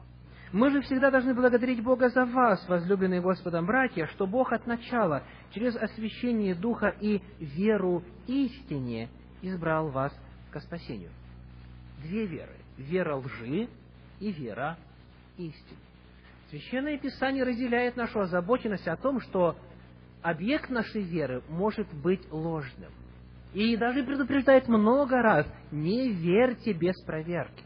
Мы 0.52 0.72
же 0.72 0.82
всегда 0.82 1.12
должны 1.12 1.36
благодарить 1.36 1.84
Бога 1.84 2.10
за 2.10 2.26
вас, 2.26 2.68
возлюбленные 2.68 3.22
Господом 3.22 3.66
братья, 3.66 4.08
что 4.08 4.26
Бог 4.26 4.52
от 4.52 4.66
начала, 4.66 5.24
через 5.54 5.76
освящение 5.76 6.56
Духа 6.56 6.88
и 6.88 7.22
веру 7.40 8.04
истине, 8.26 9.10
избрал 9.42 9.90
вас 9.90 10.12
ко 10.52 10.60
спасению. 10.60 11.12
Две 12.02 12.26
веры 12.26 12.56
вера 12.80 13.16
лжи 13.18 13.70
и 14.20 14.32
вера 14.32 14.78
истины. 15.38 15.80
Священное 16.50 16.98
Писание 16.98 17.44
разделяет 17.44 17.96
нашу 17.96 18.22
озабоченность 18.22 18.88
о 18.88 18.96
том, 18.96 19.22
что 19.22 19.56
объект 20.22 20.70
нашей 20.70 21.02
веры 21.02 21.44
может 21.48 21.88
быть 21.94 22.32
ложным. 22.32 22.92
И 23.54 23.76
даже 23.78 24.04
предупреждает 24.04 24.68
много 24.68 25.22
раз, 25.22 25.48
не 25.72 26.12
верьте 26.12 26.74
без 26.74 27.00
проверки. 27.02 27.64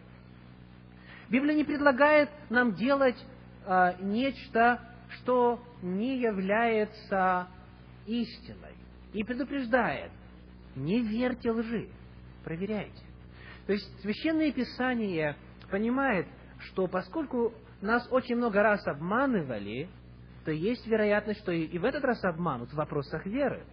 Библия 1.29 1.55
не 1.55 1.63
предлагает 1.63 2.29
нам 2.49 2.73
делать 2.75 3.17
а, 3.65 3.95
нечто, 3.99 4.79
что 5.09 5.59
не 5.81 6.19
является 6.19 7.47
истиной. 8.05 8.75
И 9.13 9.23
предупреждает, 9.23 10.11
не 10.75 11.01
верьте 11.01 11.51
лжи, 11.51 11.89
проверяйте. 12.43 13.03
То 13.67 13.73
есть 13.73 14.01
Священное 14.01 14.51
Писание 14.51 15.35
понимает, 15.69 16.27
что 16.59 16.87
поскольку 16.87 17.53
нас 17.81 18.07
очень 18.11 18.35
много 18.35 18.63
раз 18.63 18.85
обманывали, 18.87 19.89
то 20.45 20.51
есть 20.51 20.85
вероятность, 20.87 21.41
что 21.41 21.51
и 21.51 21.77
в 21.77 21.85
этот 21.85 22.03
раз 22.03 22.23
обманут 22.23 22.71
в 22.71 22.75
вопросах 22.75 23.25
веры. 23.25 23.63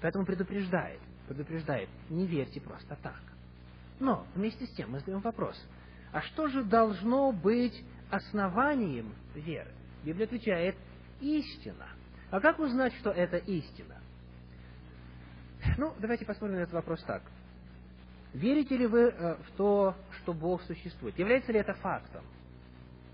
Поэтому 0.00 0.24
предупреждает, 0.24 1.00
предупреждает, 1.26 1.88
не 2.08 2.26
верьте 2.26 2.60
просто 2.60 2.96
так. 3.02 3.20
Но 3.98 4.26
вместе 4.34 4.66
с 4.66 4.74
тем 4.74 4.92
мы 4.92 5.00
задаем 5.00 5.20
вопрос, 5.20 5.56
а 6.12 6.20
что 6.22 6.48
же 6.48 6.62
должно 6.64 7.32
быть 7.32 7.84
основанием 8.10 9.12
веры? 9.34 9.70
Библия 10.04 10.26
отвечает, 10.26 10.76
истина. 11.20 11.86
А 12.30 12.40
как 12.40 12.58
узнать, 12.58 12.94
что 12.94 13.10
это 13.10 13.38
истина? 13.38 13.96
Ну, 15.76 15.92
давайте 15.98 16.24
посмотрим 16.24 16.58
на 16.58 16.62
этот 16.62 16.74
вопрос 16.74 17.02
так. 17.04 17.22
Верите 18.32 18.76
ли 18.76 18.86
вы 18.86 19.08
э, 19.08 19.34
в 19.36 19.56
то, 19.56 19.96
что 20.18 20.32
Бог 20.32 20.62
существует? 20.62 21.18
Является 21.18 21.50
ли 21.50 21.58
это 21.58 21.74
фактом? 21.74 22.24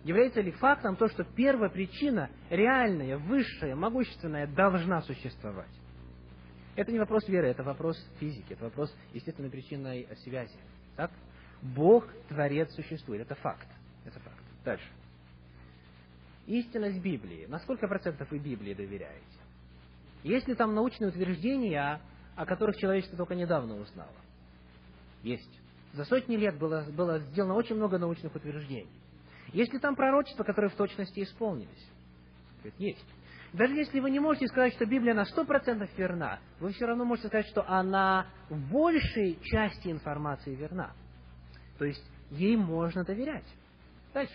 Является 0.02 0.40
ли 0.42 0.50
фактом 0.50 0.96
то, 0.96 1.08
что 1.08 1.24
первая 1.24 1.70
причина, 1.70 2.28
реальная, 2.50 3.16
высшая, 3.16 3.74
могущественная, 3.74 4.46
должна 4.46 5.00
существовать? 5.02 5.70
Это 6.76 6.90
не 6.90 6.98
вопрос 6.98 7.28
веры, 7.28 7.48
это 7.48 7.62
вопрос 7.62 7.96
физики, 8.18 8.52
это 8.52 8.64
вопрос 8.64 8.94
естественной 9.12 9.50
причинной 9.50 10.08
связи. 10.24 10.56
Так? 10.96 11.10
Бог, 11.62 12.06
Творец, 12.28 12.72
существует. 12.74 13.22
Это 13.22 13.34
факт. 13.36 13.66
Это 14.04 14.18
факт. 14.20 14.42
Дальше. 14.64 14.86
Истинность 16.46 17.00
Библии. 17.00 17.46
На 17.46 17.58
сколько 17.60 17.88
процентов 17.88 18.30
вы 18.30 18.38
Библии 18.38 18.74
доверяете? 18.74 19.24
Есть 20.22 20.48
ли 20.48 20.54
там 20.54 20.74
научные 20.74 21.08
утверждения, 21.08 22.00
о 22.36 22.44
которых 22.44 22.76
человечество 22.76 23.16
только 23.16 23.34
недавно 23.34 23.76
узнало? 23.76 24.12
Есть. 25.22 25.60
За 25.92 26.04
сотни 26.04 26.36
лет 26.36 26.58
было, 26.58 26.84
было 26.90 27.20
сделано 27.20 27.54
очень 27.54 27.76
много 27.76 27.98
научных 27.98 28.34
утверждений. 28.34 28.88
Есть 29.52 29.72
ли 29.72 29.78
там 29.78 29.94
пророчества, 29.94 30.42
которые 30.42 30.70
в 30.70 30.74
точности 30.74 31.22
исполнились? 31.22 31.88
Есть. 32.78 33.06
Даже 33.54 33.74
если 33.74 34.00
вы 34.00 34.10
не 34.10 34.20
можете 34.20 34.48
сказать, 34.48 34.74
что 34.74 34.84
Библия 34.84 35.14
на 35.14 35.24
сто 35.24 35.44
процентов 35.44 35.88
верна, 35.96 36.40
вы 36.60 36.72
все 36.72 36.86
равно 36.86 37.04
можете 37.04 37.28
сказать, 37.28 37.46
что 37.46 37.66
она 37.68 38.26
в 38.50 38.58
большей 38.70 39.38
части 39.42 39.88
информации 39.88 40.54
верна. 40.54 40.92
То 41.78 41.84
есть 41.84 42.04
ей 42.30 42.56
можно 42.56 43.04
доверять. 43.04 43.46
Дальше. 44.12 44.34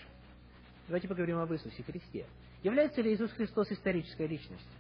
Давайте 0.88 1.08
поговорим 1.08 1.38
об 1.38 1.52
Иисусе 1.54 1.84
Христе. 1.84 2.26
Является 2.64 3.02
ли 3.02 3.14
Иисус 3.14 3.32
Христос 3.34 3.72
исторической 3.72 4.26
личностью? 4.26 4.80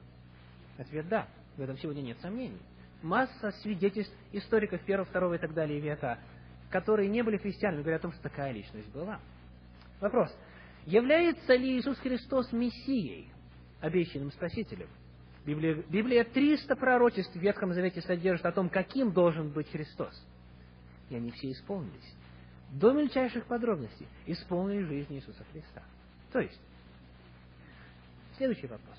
Ответ– 0.77 1.07
да. 1.09 1.27
В 1.55 1.61
этом 1.61 1.77
сегодня 1.77 2.01
нет 2.01 2.17
сомнений 2.21 2.59
масса 3.01 3.51
свидетельств 3.61 4.13
историков 4.31 4.81
первого, 4.81 5.05
второго 5.05 5.35
и 5.35 5.37
так 5.37 5.53
далее 5.53 5.79
века, 5.79 6.19
которые 6.69 7.09
не 7.09 7.21
были 7.23 7.37
христианами, 7.37 7.81
говорят 7.81 8.01
о 8.01 8.03
том, 8.03 8.11
что 8.13 8.23
такая 8.23 8.51
личность 8.51 8.91
была. 8.91 9.19
Вопрос. 9.99 10.35
Является 10.85 11.55
ли 11.55 11.77
Иисус 11.77 11.97
Христос 11.99 12.51
Мессией, 12.51 13.29
обещанным 13.81 14.31
Спасителем? 14.31 14.87
Библия, 15.45 15.75
Библия 15.89 16.23
300 16.23 16.75
пророчеств 16.75 17.33
в 17.33 17.39
Ветхом 17.39 17.73
Завете 17.73 18.01
содержит 18.01 18.45
о 18.45 18.51
том, 18.51 18.69
каким 18.69 19.11
должен 19.11 19.49
быть 19.49 19.69
Христос. 19.71 20.13
И 21.09 21.15
они 21.15 21.31
все 21.31 21.51
исполнились. 21.51 22.15
До 22.71 22.91
мельчайших 22.91 23.45
подробностей 23.45 24.07
исполнили 24.27 24.83
жизнь 24.83 25.15
Иисуса 25.15 25.43
Христа. 25.51 25.81
То 26.31 26.39
есть, 26.39 26.59
следующий 28.37 28.67
вопрос. 28.67 28.97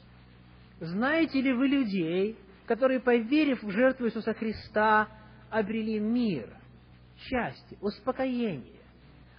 Знаете 0.80 1.40
ли 1.40 1.52
вы 1.52 1.68
людей, 1.68 2.36
которые, 2.66 3.00
поверив 3.00 3.62
в 3.62 3.70
жертву 3.70 4.06
Иисуса 4.06 4.32
Христа, 4.34 5.08
обрели 5.50 6.00
мир, 6.00 6.48
счастье, 7.18 7.76
успокоение, 7.80 8.80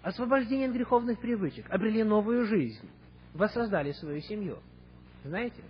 освобождение 0.02 0.70
от 0.70 0.76
греховных 0.76 1.20
привычек, 1.20 1.70
обрели 1.70 2.04
новую 2.04 2.46
жизнь, 2.46 2.90
воссоздали 3.34 3.92
свою 3.94 4.22
семью. 4.22 4.60
Знаете? 5.24 5.64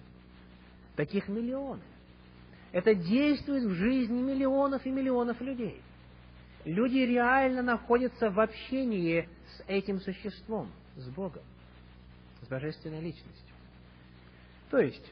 Таких 0.96 1.28
миллионы. 1.28 1.82
Это 2.72 2.96
действует 2.96 3.64
в 3.66 3.74
жизни 3.74 4.22
миллионов 4.22 4.86
и 4.86 4.92
миллионов 4.92 5.42
людей. 5.42 5.82
Люди 6.64 7.00
реально 7.00 7.62
находятся 7.62 8.30
в 8.30 8.40
общении 8.40 9.28
с 9.48 9.64
этим 9.68 10.00
существом, 10.00 10.72
с 10.96 11.10
Богом, 11.10 11.44
с 12.42 12.48
Божественной 12.48 13.02
Личностью. 13.02 13.56
То 14.70 14.78
есть, 14.78 15.12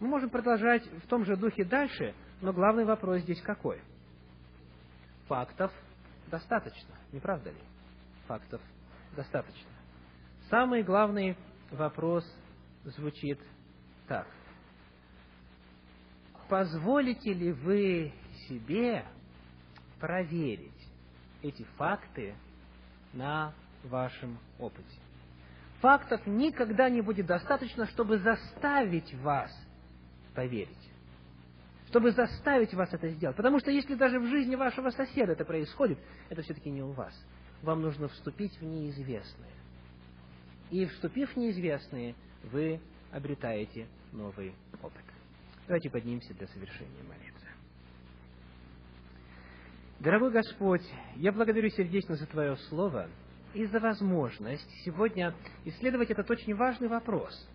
мы 0.00 0.08
можем 0.08 0.30
продолжать 0.30 0.86
в 1.02 1.06
том 1.08 1.24
же 1.24 1.36
духе 1.36 1.64
дальше, 1.64 2.14
но 2.40 2.52
главный 2.52 2.84
вопрос 2.84 3.22
здесь 3.22 3.40
какой? 3.42 3.82
Фактов 5.26 5.72
достаточно, 6.30 6.94
не 7.12 7.20
правда 7.20 7.50
ли? 7.50 7.58
Фактов 8.26 8.60
достаточно. 9.16 9.70
Самый 10.48 10.82
главный 10.82 11.36
вопрос 11.70 12.24
звучит 12.84 13.40
так. 14.08 14.26
Позволите 16.48 17.32
ли 17.32 17.52
вы 17.52 18.12
себе 18.48 19.04
проверить 19.98 20.70
эти 21.42 21.62
факты 21.76 22.34
на 23.12 23.54
вашем 23.84 24.38
опыте. 24.58 24.98
Фактов 25.80 26.26
никогда 26.26 26.88
не 26.88 27.02
будет 27.02 27.26
достаточно, 27.26 27.86
чтобы 27.86 28.18
заставить 28.18 29.14
вас 29.16 29.50
поверить. 30.34 30.90
Чтобы 31.88 32.12
заставить 32.12 32.72
вас 32.74 32.92
это 32.92 33.08
сделать. 33.10 33.36
Потому 33.36 33.60
что 33.60 33.70
если 33.70 33.94
даже 33.94 34.18
в 34.18 34.26
жизни 34.26 34.56
вашего 34.56 34.90
соседа 34.90 35.32
это 35.32 35.44
происходит, 35.44 35.98
это 36.28 36.42
все-таки 36.42 36.70
не 36.70 36.82
у 36.82 36.92
вас. 36.92 37.14
Вам 37.62 37.82
нужно 37.82 38.08
вступить 38.08 38.58
в 38.58 38.64
неизвестное. 38.64 39.52
И 40.70 40.86
вступив 40.86 41.32
в 41.32 41.36
неизвестное, 41.36 42.14
вы 42.44 42.80
обретаете 43.14 43.86
новый 44.12 44.54
опыт. 44.82 45.04
Давайте 45.66 45.88
поднимемся 45.88 46.34
для 46.34 46.46
совершения 46.48 47.02
молитвы. 47.04 47.48
Дорогой 50.00 50.32
Господь, 50.32 50.82
я 51.16 51.32
благодарю 51.32 51.70
сердечно 51.70 52.16
за 52.16 52.26
Твое 52.26 52.56
Слово 52.68 53.08
и 53.54 53.64
за 53.66 53.78
возможность 53.78 54.68
сегодня 54.84 55.32
исследовать 55.64 56.10
этот 56.10 56.28
очень 56.28 56.54
важный 56.56 56.88
вопрос. 56.88 57.48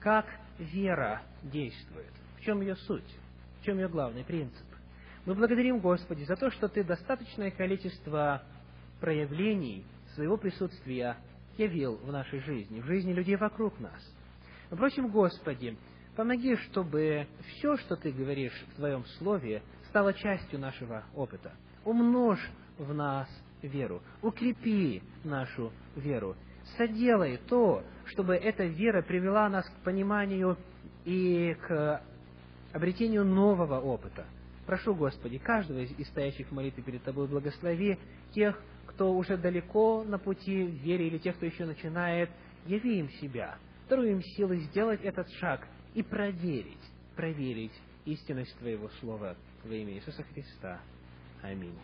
Как 0.00 0.26
вера 0.58 1.22
действует? 1.44 2.12
В 2.36 2.40
чем 2.40 2.60
ее 2.60 2.74
суть? 2.74 3.16
В 3.60 3.64
чем 3.64 3.78
ее 3.78 3.88
главный 3.88 4.24
принцип? 4.24 4.66
Мы 5.24 5.34
благодарим 5.34 5.78
Господи 5.78 6.24
за 6.24 6.34
то, 6.34 6.50
что 6.50 6.68
Ты 6.68 6.82
достаточное 6.82 7.52
количество 7.52 8.42
проявлений 9.00 9.84
своего 10.14 10.36
присутствия 10.36 11.16
явил 11.56 11.96
в 11.98 12.10
нашей 12.10 12.40
жизни, 12.40 12.80
в 12.80 12.86
жизни 12.86 13.12
людей 13.12 13.36
вокруг 13.36 13.78
нас. 13.78 14.02
Мы 14.72 14.78
просим, 14.78 15.08
Господи, 15.08 15.76
помоги, 16.16 16.56
чтобы 16.56 17.26
все, 17.46 17.76
что 17.76 17.94
Ты 17.94 18.10
говоришь 18.10 18.58
в 18.70 18.76
Твоем 18.76 19.04
Слове, 19.18 19.60
стало 19.90 20.14
частью 20.14 20.58
нашего 20.58 21.04
опыта. 21.14 21.52
Умножь 21.84 22.40
в 22.78 22.94
нас 22.94 23.28
веру, 23.60 24.00
укрепи 24.22 25.02
нашу 25.24 25.72
веру, 25.94 26.36
соделай 26.78 27.36
то, 27.36 27.84
чтобы 28.06 28.34
эта 28.34 28.64
вера 28.64 29.02
привела 29.02 29.50
нас 29.50 29.68
к 29.68 29.84
пониманию 29.84 30.56
и 31.04 31.54
к 31.68 32.02
обретению 32.72 33.26
нового 33.26 33.78
опыта. 33.78 34.24
Прошу, 34.64 34.94
Господи, 34.94 35.36
каждого 35.36 35.80
из 35.80 36.08
стоящих 36.08 36.48
в 36.48 36.52
молитве 36.52 36.82
перед 36.82 37.02
Тобой 37.02 37.28
благослови 37.28 37.98
тех, 38.32 38.58
кто 38.86 39.12
уже 39.12 39.36
далеко 39.36 40.02
на 40.02 40.18
пути 40.18 40.64
в 40.64 40.76
вере, 40.82 41.08
или 41.08 41.18
тех, 41.18 41.36
кто 41.36 41.44
еще 41.44 41.66
начинает, 41.66 42.30
яви 42.64 43.00
им 43.00 43.10
себя, 43.10 43.58
даруй 43.88 44.10
им 44.12 44.22
силы 44.22 44.58
сделать 44.60 45.02
этот 45.02 45.30
шаг 45.34 45.66
и 45.94 46.02
проверить, 46.02 46.78
проверить 47.16 47.72
истинность 48.04 48.56
Твоего 48.58 48.88
Слова 49.00 49.36
во 49.64 49.74
имя 49.74 49.94
Иисуса 49.94 50.22
Христа. 50.34 50.80
Аминь. 51.42 51.78